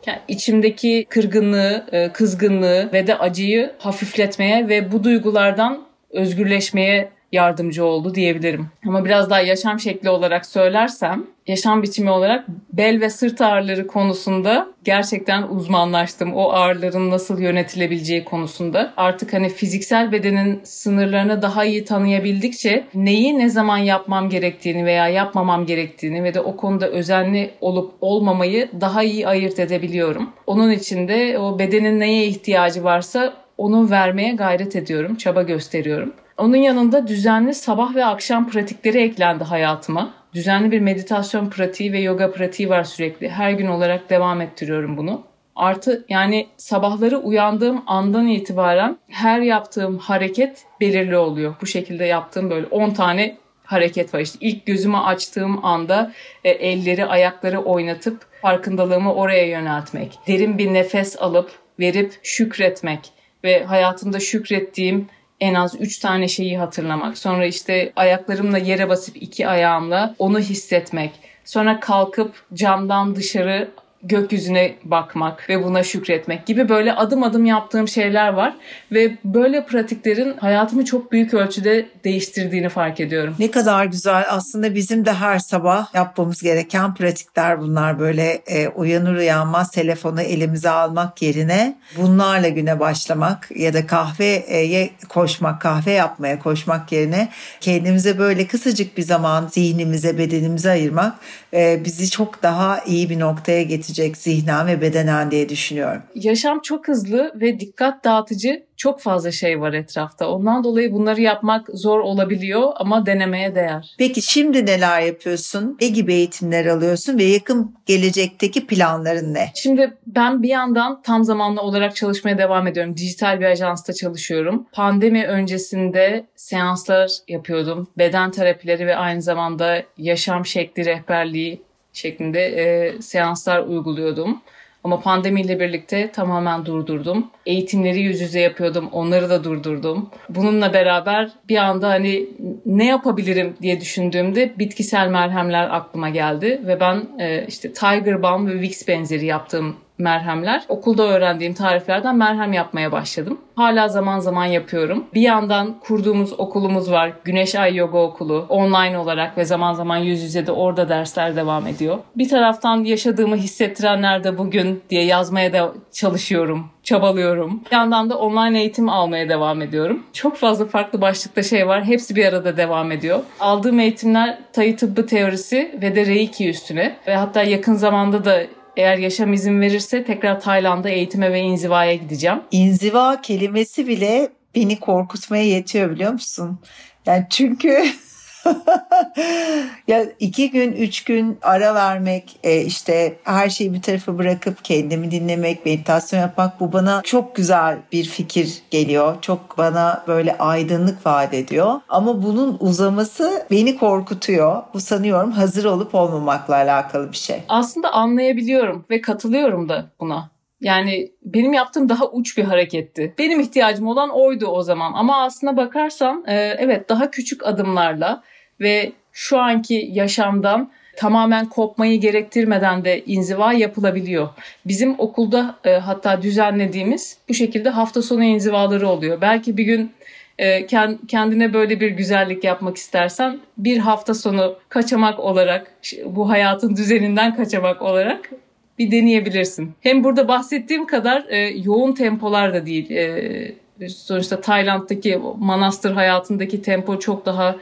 yani 0.06 0.18
içimdeki 0.28 1.06
kırgınlığı, 1.08 1.87
e, 1.92 2.12
kızgınlığı 2.12 2.90
ve 2.92 3.06
de 3.06 3.18
acıyı 3.18 3.72
hafifletmeye 3.78 4.68
ve 4.68 4.92
bu 4.92 5.04
duygulardan 5.04 5.82
özgürleşmeye 6.11 7.11
yardımcı 7.33 7.85
oldu 7.85 8.14
diyebilirim. 8.14 8.66
Ama 8.87 9.05
biraz 9.05 9.31
daha 9.31 9.40
yaşam 9.40 9.81
şekli 9.81 10.11
olarak 10.11 10.47
söylersem, 10.47 11.27
yaşam 11.47 11.83
biçimi 11.83 12.11
olarak 12.11 12.45
bel 12.73 13.01
ve 13.01 13.11
sırt 13.11 13.40
ağrıları 13.40 13.87
konusunda 13.87 14.66
gerçekten 14.85 15.42
uzmanlaştım. 15.42 16.35
O 16.35 16.51
ağrıların 16.51 17.11
nasıl 17.11 17.40
yönetilebileceği 17.40 18.25
konusunda. 18.25 18.92
Artık 18.97 19.33
hani 19.33 19.49
fiziksel 19.49 20.12
bedenin 20.12 20.61
sınırlarını 20.64 21.42
daha 21.42 21.64
iyi 21.64 21.85
tanıyabildikçe 21.85 22.85
neyi 22.95 23.38
ne 23.38 23.49
zaman 23.49 23.79
yapmam 23.79 24.29
gerektiğini 24.29 24.85
veya 24.85 25.09
yapmamam 25.09 25.66
gerektiğini 25.66 26.25
ve 26.25 26.35
de 26.35 26.40
o 26.40 26.57
konuda 26.57 26.88
özenli 26.88 27.51
olup 27.61 27.95
olmamayı 28.01 28.68
daha 28.81 29.03
iyi 29.03 29.29
ayırt 29.29 29.59
edebiliyorum. 29.59 30.31
Onun 30.47 30.71
için 30.71 31.09
de 31.09 31.38
o 31.38 31.59
bedenin 31.59 32.01
neye 32.01 32.27
ihtiyacı 32.27 32.85
varsa 32.85 33.33
onu 33.59 33.90
vermeye 33.90 34.33
gayret 34.33 34.77
ediyorum, 34.77 35.16
çaba 35.16 35.42
gösteriyorum. 35.42 36.12
Onun 36.38 36.57
yanında 36.57 37.09
düzenli 37.09 37.55
sabah 37.55 37.95
ve 37.95 38.05
akşam 38.05 38.49
pratikleri 38.49 38.99
eklendi 38.99 39.45
hayatıma. 39.45 40.14
Düzenli 40.35 40.71
bir 40.71 40.81
meditasyon 40.81 41.51
pratiği 41.51 41.92
ve 41.92 42.01
yoga 42.01 42.33
pratiği 42.33 42.68
var 42.68 42.85
sürekli. 42.85 43.29
Her 43.29 43.53
gün 43.53 43.66
olarak 43.66 44.11
devam 44.11 44.40
ettiriyorum 44.40 44.97
bunu. 44.97 45.23
Artı 45.57 46.05
yani 46.09 46.47
sabahları 46.57 47.18
uyandığım 47.18 47.83
andan 47.87 48.29
itibaren 48.29 48.99
her 49.09 49.40
yaptığım 49.40 49.99
hareket 49.99 50.64
belirli 50.81 51.16
oluyor. 51.16 51.55
Bu 51.62 51.66
şekilde 51.66 52.05
yaptığım 52.05 52.51
böyle 52.51 52.66
10 52.66 52.90
tane 52.90 53.37
hareket 53.64 54.14
var. 54.14 54.21
İşte 54.21 54.38
ilk 54.40 54.66
gözümü 54.66 54.97
açtığım 54.97 55.64
anda 55.64 56.12
e, 56.45 56.51
elleri 56.51 57.07
ayakları 57.07 57.61
oynatıp 57.61 58.27
farkındalığımı 58.42 59.14
oraya 59.14 59.47
yöneltmek. 59.47 60.18
Derin 60.27 60.59
bir 60.59 60.75
nefes 60.75 61.23
alıp 61.23 61.51
verip 61.81 62.18
şükretmek 62.23 63.12
ve 63.45 63.64
hayatımda 63.64 64.21
şükrettiğim 64.21 65.09
en 65.42 65.55
az 65.55 65.81
3 65.81 65.98
tane 65.98 66.28
şeyi 66.28 66.59
hatırlamak. 66.59 67.18
Sonra 67.18 67.46
işte 67.46 67.92
ayaklarımla 67.96 68.59
yere 68.59 68.88
basıp 68.88 69.22
iki 69.22 69.48
ayağımla 69.48 70.14
onu 70.18 70.38
hissetmek. 70.38 71.11
Sonra 71.44 71.81
kalkıp 71.81 72.44
camdan 72.55 73.16
dışarı 73.16 73.70
gökyüzüne 74.02 74.74
bakmak 74.84 75.48
ve 75.48 75.64
buna 75.64 75.82
şükretmek 75.82 76.46
gibi 76.46 76.68
böyle 76.68 76.92
adım 76.92 77.22
adım 77.22 77.46
yaptığım 77.46 77.88
şeyler 77.88 78.28
var. 78.28 78.56
Ve 78.92 79.18
böyle 79.24 79.66
pratiklerin 79.66 80.36
hayatımı 80.36 80.84
çok 80.84 81.12
büyük 81.12 81.34
ölçüde 81.34 81.88
değiştirdiğini 82.04 82.68
fark 82.68 83.00
ediyorum. 83.00 83.34
Ne 83.38 83.50
kadar 83.50 83.84
güzel. 83.84 84.24
Aslında 84.28 84.74
bizim 84.74 85.04
de 85.06 85.12
her 85.12 85.38
sabah 85.38 85.94
yapmamız 85.94 86.42
gereken 86.42 86.94
pratikler 86.94 87.60
bunlar. 87.60 87.98
Böyle 87.98 88.42
e, 88.46 88.68
uyanır 88.68 89.16
uyanmaz 89.16 89.70
telefonu 89.70 90.22
elimize 90.22 90.70
almak 90.70 91.22
yerine 91.22 91.78
bunlarla 91.96 92.48
güne 92.48 92.80
başlamak 92.80 93.48
ya 93.56 93.74
da 93.74 93.86
kahveye 93.86 94.90
koşmak 95.08 95.60
kahve 95.60 95.92
yapmaya 95.92 96.38
koşmak 96.38 96.92
yerine 96.92 97.28
kendimize 97.60 98.18
böyle 98.18 98.46
kısacık 98.46 98.96
bir 98.98 99.02
zaman 99.02 99.46
zihnimize 99.46 100.18
bedenimize 100.18 100.70
ayırmak 100.70 101.14
bizi 101.54 102.10
çok 102.10 102.42
daha 102.42 102.80
iyi 102.80 103.10
bir 103.10 103.18
noktaya 103.20 103.62
getirecek 103.62 104.16
zihnen 104.16 104.66
ve 104.66 104.80
bedenen 104.80 105.30
diye 105.30 105.48
düşünüyorum. 105.48 106.02
Yaşam 106.14 106.60
çok 106.62 106.88
hızlı 106.88 107.32
ve 107.40 107.60
dikkat 107.60 108.04
dağıtıcı 108.04 108.66
çok 108.83 109.01
fazla 109.01 109.31
şey 109.31 109.61
var 109.61 109.73
etrafta. 109.73 110.29
Ondan 110.29 110.64
dolayı 110.64 110.92
bunları 110.92 111.21
yapmak 111.21 111.68
zor 111.75 112.01
olabiliyor 112.01 112.73
ama 112.77 113.07
denemeye 113.07 113.55
değer. 113.55 113.95
Peki 113.99 114.23
şimdi 114.23 114.66
neler 114.66 115.01
yapıyorsun? 115.01 115.77
Ne 115.81 115.88
gibi 115.88 116.14
eğitimler 116.14 116.66
alıyorsun 116.66 117.18
ve 117.18 117.25
yakın 117.25 117.75
gelecekteki 117.87 118.66
planların 118.66 119.35
ne? 119.35 119.51
Şimdi 119.55 119.97
ben 120.07 120.42
bir 120.42 120.49
yandan 120.49 121.03
tam 121.03 121.25
zamanlı 121.25 121.61
olarak 121.61 121.97
çalışmaya 121.97 122.38
devam 122.38 122.66
ediyorum. 122.66 122.97
Dijital 122.97 123.40
bir 123.40 123.45
ajansta 123.45 123.92
çalışıyorum. 123.92 124.66
Pandemi 124.73 125.27
öncesinde 125.27 126.27
seanslar 126.37 127.11
yapıyordum. 127.29 127.88
Beden 127.99 128.31
terapileri 128.31 128.87
ve 128.87 128.97
aynı 128.97 129.23
zamanda 129.23 129.83
yaşam 129.99 130.47
şekli 130.47 130.85
rehberliği 130.85 131.62
şeklinde 131.92 132.40
e, 132.40 133.03
seanslar 133.03 133.59
uyguluyordum. 133.66 134.42
Ama 134.85 135.01
pandemiyle 135.01 135.61
birlikte 135.61 136.12
tamamen 136.12 136.66
durdurdum. 136.66 137.31
Eğitimleri 137.46 138.00
yüz 138.00 138.20
yüze 138.20 138.40
yapıyordum. 138.40 138.88
Onları 138.92 139.31
da 139.31 139.44
durdurdum. 139.44 140.11
Bununla 140.28 140.72
beraber 140.72 141.31
bir 141.48 141.57
anda 141.57 141.88
hani 141.88 142.28
ne 142.66 142.87
yapabilirim 142.87 143.57
diye 143.62 143.81
düşündüğümde 143.81 144.52
bitkisel 144.59 145.09
merhemler 145.09 145.76
aklıma 145.76 146.09
geldi 146.09 146.61
ve 146.66 146.81
ben 146.81 147.02
e, 147.18 147.46
işte 147.48 147.72
Tiger 147.72 148.22
Balm 148.22 148.46
ve 148.46 148.61
Vicks 148.61 148.88
benzeri 148.88 149.26
yaptığım 149.26 149.76
merhemler. 149.98 150.62
Okulda 150.68 151.02
öğrendiğim 151.02 151.55
tariflerden 151.55 152.16
merhem 152.16 152.52
yapmaya 152.52 152.92
başladım. 152.92 153.40
Hala 153.57 153.88
zaman 153.88 154.20
zaman 154.20 154.46
yapıyorum. 154.46 155.05
Bir 155.14 155.20
yandan 155.20 155.81
kurduğumuz 155.81 156.40
okulumuz 156.40 156.90
var. 156.90 157.12
Güneş 157.24 157.55
Ay 157.55 157.76
Yoga 157.76 157.98
Okulu. 157.98 158.46
Online 158.48 158.98
olarak 158.98 159.38
ve 159.38 159.44
zaman 159.44 159.72
zaman 159.72 159.96
yüz 159.96 160.22
yüze 160.22 160.46
de 160.46 160.52
orada 160.52 160.88
dersler 160.88 161.37
devam 161.37 161.66
ediyor. 161.66 161.98
Bir 162.16 162.28
taraftan 162.28 162.85
yaşadığımı 162.85 163.37
hissettirenler 163.37 164.24
de 164.24 164.38
bugün 164.38 164.83
diye 164.90 165.05
yazmaya 165.05 165.52
da 165.52 165.72
çalışıyorum 165.92 166.70
çabalıyorum. 166.83 167.61
Bir 167.71 167.77
yandan 167.77 168.11
da 168.11 168.18
online 168.18 168.61
eğitim 168.61 168.88
almaya 168.88 169.29
devam 169.29 169.62
ediyorum. 169.62 170.03
Çok 170.12 170.37
fazla 170.37 170.66
farklı 170.66 171.01
başlıkta 171.01 171.42
şey 171.42 171.66
var. 171.66 171.85
Hepsi 171.85 172.16
bir 172.16 172.25
arada 172.27 172.57
devam 172.57 172.92
ediyor. 172.92 173.21
Aldığım 173.40 173.81
eğitimler 173.81 174.38
tayı 174.53 174.77
tıbbı 174.77 175.07
teorisi 175.07 175.79
ve 175.83 175.95
de 175.95 176.07
Reiki 176.07 176.49
üstüne. 176.49 176.97
Ve 177.07 177.14
hatta 177.16 177.42
yakın 177.42 177.75
zamanda 177.75 178.25
da 178.25 178.42
eğer 178.77 178.99
yaşam 178.99 179.33
izin 179.33 179.61
verirse 179.61 180.05
tekrar 180.05 180.40
Tayland'a 180.40 180.88
eğitime 180.88 181.33
ve 181.33 181.40
inzivaya 181.40 181.95
gideceğim. 181.95 182.40
İnziva 182.51 183.21
kelimesi 183.21 183.88
bile 183.88 184.29
beni 184.55 184.81
korkutmaya 184.81 185.45
yetiyor 185.45 185.90
biliyor 185.90 186.12
musun? 186.12 186.59
Yani 187.07 187.27
çünkü 187.31 187.85
ya 189.88 190.05
iki 190.20 190.50
gün, 190.50 190.72
üç 190.72 191.05
gün 191.05 191.38
ara 191.42 191.74
vermek, 191.74 192.38
e, 192.42 192.61
işte 192.61 193.16
her 193.24 193.48
şeyi 193.48 193.74
bir 193.74 193.83
tarafa 193.83 194.18
bırakıp 194.18 194.64
kendimi 194.64 195.11
dinlemek, 195.11 195.66
meditasyon 195.66 196.20
yapmak 196.20 196.61
bu 196.61 196.72
bana 196.72 197.02
çok 197.05 197.37
güzel 197.37 197.78
bir 197.92 198.05
fikir 198.05 198.62
geliyor. 198.70 199.16
Çok 199.20 199.59
bana 199.59 200.05
böyle 200.09 200.38
aydınlık 200.38 201.07
vaat 201.07 201.35
ediyor. 201.35 201.81
Ama 201.88 202.22
bunun 202.22 202.57
uzaması 202.61 203.46
beni 203.50 203.78
korkutuyor. 203.78 204.62
Bu 204.74 204.81
sanıyorum 204.81 205.33
hazır 205.33 205.64
olup 205.64 205.94
olmamakla 205.94 206.55
alakalı 206.55 207.12
bir 207.12 207.16
şey. 207.16 207.42
Aslında 207.48 207.92
anlayabiliyorum 207.92 208.85
ve 208.90 209.00
katılıyorum 209.00 209.68
da 209.68 209.90
buna. 210.00 210.33
Yani 210.62 211.12
benim 211.22 211.53
yaptığım 211.53 211.88
daha 211.88 212.11
uç 212.11 212.38
bir 212.38 212.44
hareketti. 212.44 213.14
Benim 213.18 213.40
ihtiyacım 213.40 213.87
olan 213.87 214.11
oydu 214.11 214.46
o 214.46 214.62
zaman. 214.62 214.92
Ama 214.92 215.22
aslına 215.22 215.57
bakarsan 215.57 216.25
e, 216.27 216.35
evet 216.59 216.88
daha 216.88 217.11
küçük 217.11 217.46
adımlarla 217.46 218.22
ve 218.61 218.92
şu 219.12 219.38
anki 219.38 219.88
yaşamdan 219.92 220.70
tamamen 220.96 221.46
kopmayı 221.46 222.01
gerektirmeden 222.01 222.85
de 222.85 223.05
inziva 223.05 223.53
yapılabiliyor. 223.53 224.29
Bizim 224.66 224.94
okulda 224.98 225.55
e, 225.64 225.70
hatta 225.70 226.22
düzenlediğimiz 226.22 227.18
bu 227.29 227.35
şekilde 227.35 227.68
hafta 227.68 228.03
sonu 228.03 228.25
inzivaları 228.25 228.88
oluyor. 228.88 229.20
Belki 229.20 229.57
bir 229.57 229.64
gün 229.64 229.92
e, 230.38 230.66
kendine 231.09 231.55
böyle 231.55 231.81
bir 231.81 231.90
güzellik 231.90 232.44
yapmak 232.44 232.77
istersen 232.77 233.38
bir 233.59 233.79
hafta 233.79 234.14
sonu 234.14 234.57
kaçamak 234.68 235.20
olarak 235.20 235.75
bu 236.05 236.31
hayatın 236.31 236.77
düzeninden 236.77 237.37
kaçamak 237.37 237.83
olarak 237.83 238.31
bir 238.78 238.90
deneyebilirsin. 238.90 239.72
Hem 239.80 240.04
burada 240.04 240.28
bahsettiğim 240.28 240.87
kadar 240.87 241.24
e, 241.28 241.38
yoğun 241.38 241.92
tempolar 241.92 242.54
da 242.54 242.66
değil. 242.66 242.90
E, 242.90 243.88
sonuçta 243.88 244.40
Tayland'daki 244.40 245.20
manastır 245.38 245.92
hayatındaki 245.92 246.62
tempo 246.62 246.98
çok 246.98 247.26
daha 247.26 247.56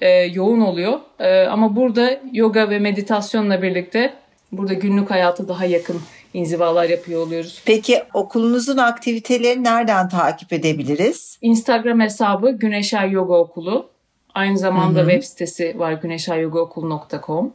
e, 0.00 0.10
yoğun 0.10 0.60
oluyor. 0.60 1.00
E, 1.18 1.42
ama 1.42 1.76
burada 1.76 2.20
yoga 2.32 2.70
ve 2.70 2.78
meditasyonla 2.78 3.62
birlikte 3.62 4.14
burada 4.52 4.74
günlük 4.74 5.10
hayata 5.10 5.48
daha 5.48 5.64
yakın 5.64 6.00
inzivalar 6.34 6.88
yapıyor 6.88 7.26
oluyoruz. 7.26 7.62
Peki 7.66 8.02
okulunuzun 8.14 8.76
aktiviteleri 8.76 9.64
nereden 9.64 10.08
takip 10.08 10.52
edebiliriz? 10.52 11.38
Instagram 11.42 12.00
hesabı 12.00 12.50
Güneşay 12.50 13.10
Yoga 13.10 13.34
Okulu. 13.34 13.88
Aynı 14.34 14.58
zamanda 14.58 15.00
Hı-hı. 15.00 15.10
web 15.10 15.22
sitesi 15.22 15.78
var 15.78 15.92
güneşayyogaokulu.com. 15.92 17.52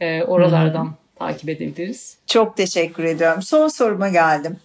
Ee, 0.00 0.22
oralardan 0.22 0.84
Hı-hı. 0.84 0.94
Takip 1.26 1.48
edebiliriz. 1.48 2.16
Çok 2.26 2.56
teşekkür 2.56 3.04
ediyorum. 3.04 3.42
Son 3.42 3.68
soruma 3.68 4.08
geldim. 4.08 4.56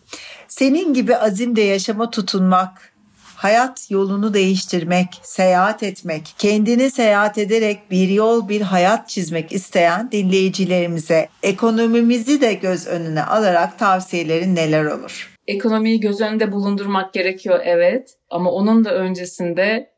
Senin 0.48 0.94
gibi 0.94 1.16
azimde 1.16 1.62
yaşama 1.62 2.10
tutunmak 2.12 2.92
hayat 3.36 3.92
yolunu 3.92 4.34
değiştirmek, 4.34 5.08
seyahat 5.24 5.84
etmek, 5.84 6.34
kendini 6.38 6.92
seyahat 6.92 7.38
ederek 7.38 7.92
bir 7.92 8.10
yol, 8.10 8.50
bir 8.50 8.62
hayat 8.62 9.10
çizmek 9.10 9.52
isteyen 9.52 10.12
dinleyicilerimize 10.12 11.30
ekonomimizi 11.44 12.42
de 12.42 12.54
göz 12.54 12.88
önüne 12.88 13.24
alarak 13.24 13.80
tavsiyelerin 13.80 14.56
neler 14.56 14.86
olur? 14.86 15.38
Ekonomiyi 15.48 16.00
göz 16.00 16.22
önünde 16.22 16.52
bulundurmak 16.52 17.14
gerekiyor 17.14 17.60
evet 17.64 18.18
ama 18.30 18.52
onun 18.52 18.86
da 18.86 18.94
öncesinde 18.94 19.90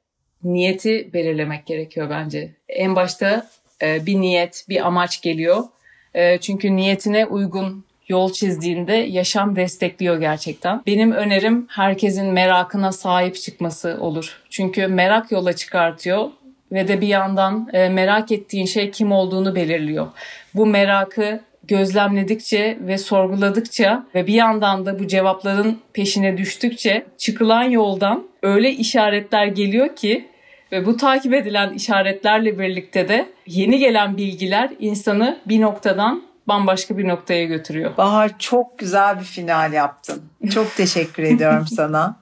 niyeti 0.43 1.09
belirlemek 1.13 1.65
gerekiyor 1.65 2.09
bence. 2.09 2.55
En 2.69 2.95
başta 2.95 3.47
e, 3.81 4.05
bir 4.05 4.15
niyet, 4.15 4.65
bir 4.69 4.87
amaç 4.87 5.21
geliyor. 5.21 5.63
E, 6.15 6.37
çünkü 6.37 6.75
niyetine 6.75 7.25
uygun 7.25 7.85
yol 8.07 8.31
çizdiğinde 8.33 8.93
yaşam 8.93 9.55
destekliyor 9.55 10.19
gerçekten. 10.19 10.81
Benim 10.87 11.11
önerim 11.11 11.65
herkesin 11.69 12.25
merakına 12.25 12.91
sahip 12.91 13.35
çıkması 13.35 13.97
olur. 13.99 14.41
Çünkü 14.49 14.87
merak 14.87 15.31
yola 15.31 15.53
çıkartıyor 15.53 16.29
ve 16.71 16.87
de 16.87 17.01
bir 17.01 17.07
yandan 17.07 17.69
e, 17.73 17.89
merak 17.89 18.31
ettiğin 18.31 18.65
şey 18.65 18.91
kim 18.91 19.11
olduğunu 19.11 19.55
belirliyor. 19.55 20.07
Bu 20.53 20.65
merakı 20.65 21.41
gözlemledikçe 21.63 22.77
ve 22.81 22.97
sorguladıkça 22.97 24.05
ve 24.15 24.27
bir 24.27 24.33
yandan 24.33 24.85
da 24.85 24.99
bu 24.99 25.07
cevapların 25.07 25.79
peşine 25.93 26.37
düştükçe 26.37 27.05
çıkılan 27.17 27.63
yoldan 27.63 28.27
öyle 28.41 28.71
işaretler 28.71 29.45
geliyor 29.45 29.95
ki 29.95 30.27
ve 30.73 30.85
bu 30.85 30.97
takip 30.97 31.33
edilen 31.33 31.73
işaretlerle 31.73 32.59
birlikte 32.59 33.07
de 33.07 33.29
yeni 33.47 33.79
gelen 33.79 34.17
bilgiler 34.17 34.71
insanı 34.79 35.39
bir 35.45 35.61
noktadan 35.61 36.23
bambaşka 36.47 36.97
bir 36.97 37.07
noktaya 37.07 37.45
götürüyor. 37.45 37.97
Bahar 37.97 38.39
çok 38.39 38.79
güzel 38.79 39.19
bir 39.19 39.25
final 39.25 39.73
yaptın. 39.73 40.21
Çok 40.53 40.75
teşekkür 40.77 41.23
ediyorum 41.23 41.67
sana. 41.67 42.19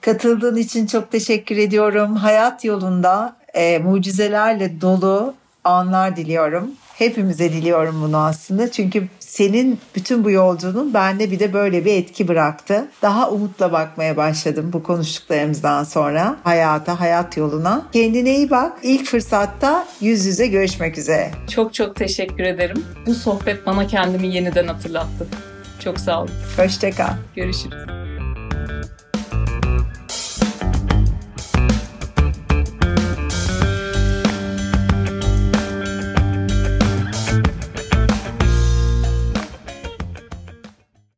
Katıldığın 0.00 0.56
için 0.56 0.86
çok 0.86 1.12
teşekkür 1.12 1.56
ediyorum. 1.56 2.16
Hayat 2.16 2.64
yolunda 2.64 3.36
e, 3.54 3.78
mucizelerle 3.78 4.80
dolu 4.80 5.34
anlar 5.64 6.16
diliyorum. 6.16 6.70
Hepimize 6.94 7.52
diliyorum 7.52 8.02
bunu 8.02 8.16
aslında. 8.16 8.70
Çünkü 8.70 9.08
senin 9.26 9.80
bütün 9.94 10.24
bu 10.24 10.30
yolculuğun 10.30 10.94
bende 10.94 11.30
bir 11.30 11.38
de 11.38 11.52
böyle 11.52 11.84
bir 11.84 11.92
etki 11.92 12.28
bıraktı. 12.28 12.88
Daha 13.02 13.30
umutla 13.30 13.72
bakmaya 13.72 14.16
başladım 14.16 14.70
bu 14.72 14.82
konuştuklarımızdan 14.82 15.84
sonra. 15.84 16.36
Hayata, 16.44 17.00
hayat 17.00 17.36
yoluna. 17.36 17.86
Kendine 17.92 18.36
iyi 18.36 18.50
bak. 18.50 18.78
İlk 18.82 19.06
fırsatta 19.06 19.86
yüz 20.00 20.26
yüze 20.26 20.46
görüşmek 20.46 20.98
üzere. 20.98 21.30
Çok 21.50 21.74
çok 21.74 21.96
teşekkür 21.96 22.44
ederim. 22.44 22.84
Bu 23.06 23.14
sohbet 23.14 23.66
bana 23.66 23.86
kendimi 23.86 24.26
yeniden 24.26 24.66
hatırlattı. 24.66 25.26
Çok 25.84 26.00
sağ 26.00 26.22
olun. 26.22 26.30
Hoşçakal. 26.56 27.12
Görüşürüz. 27.36 28.05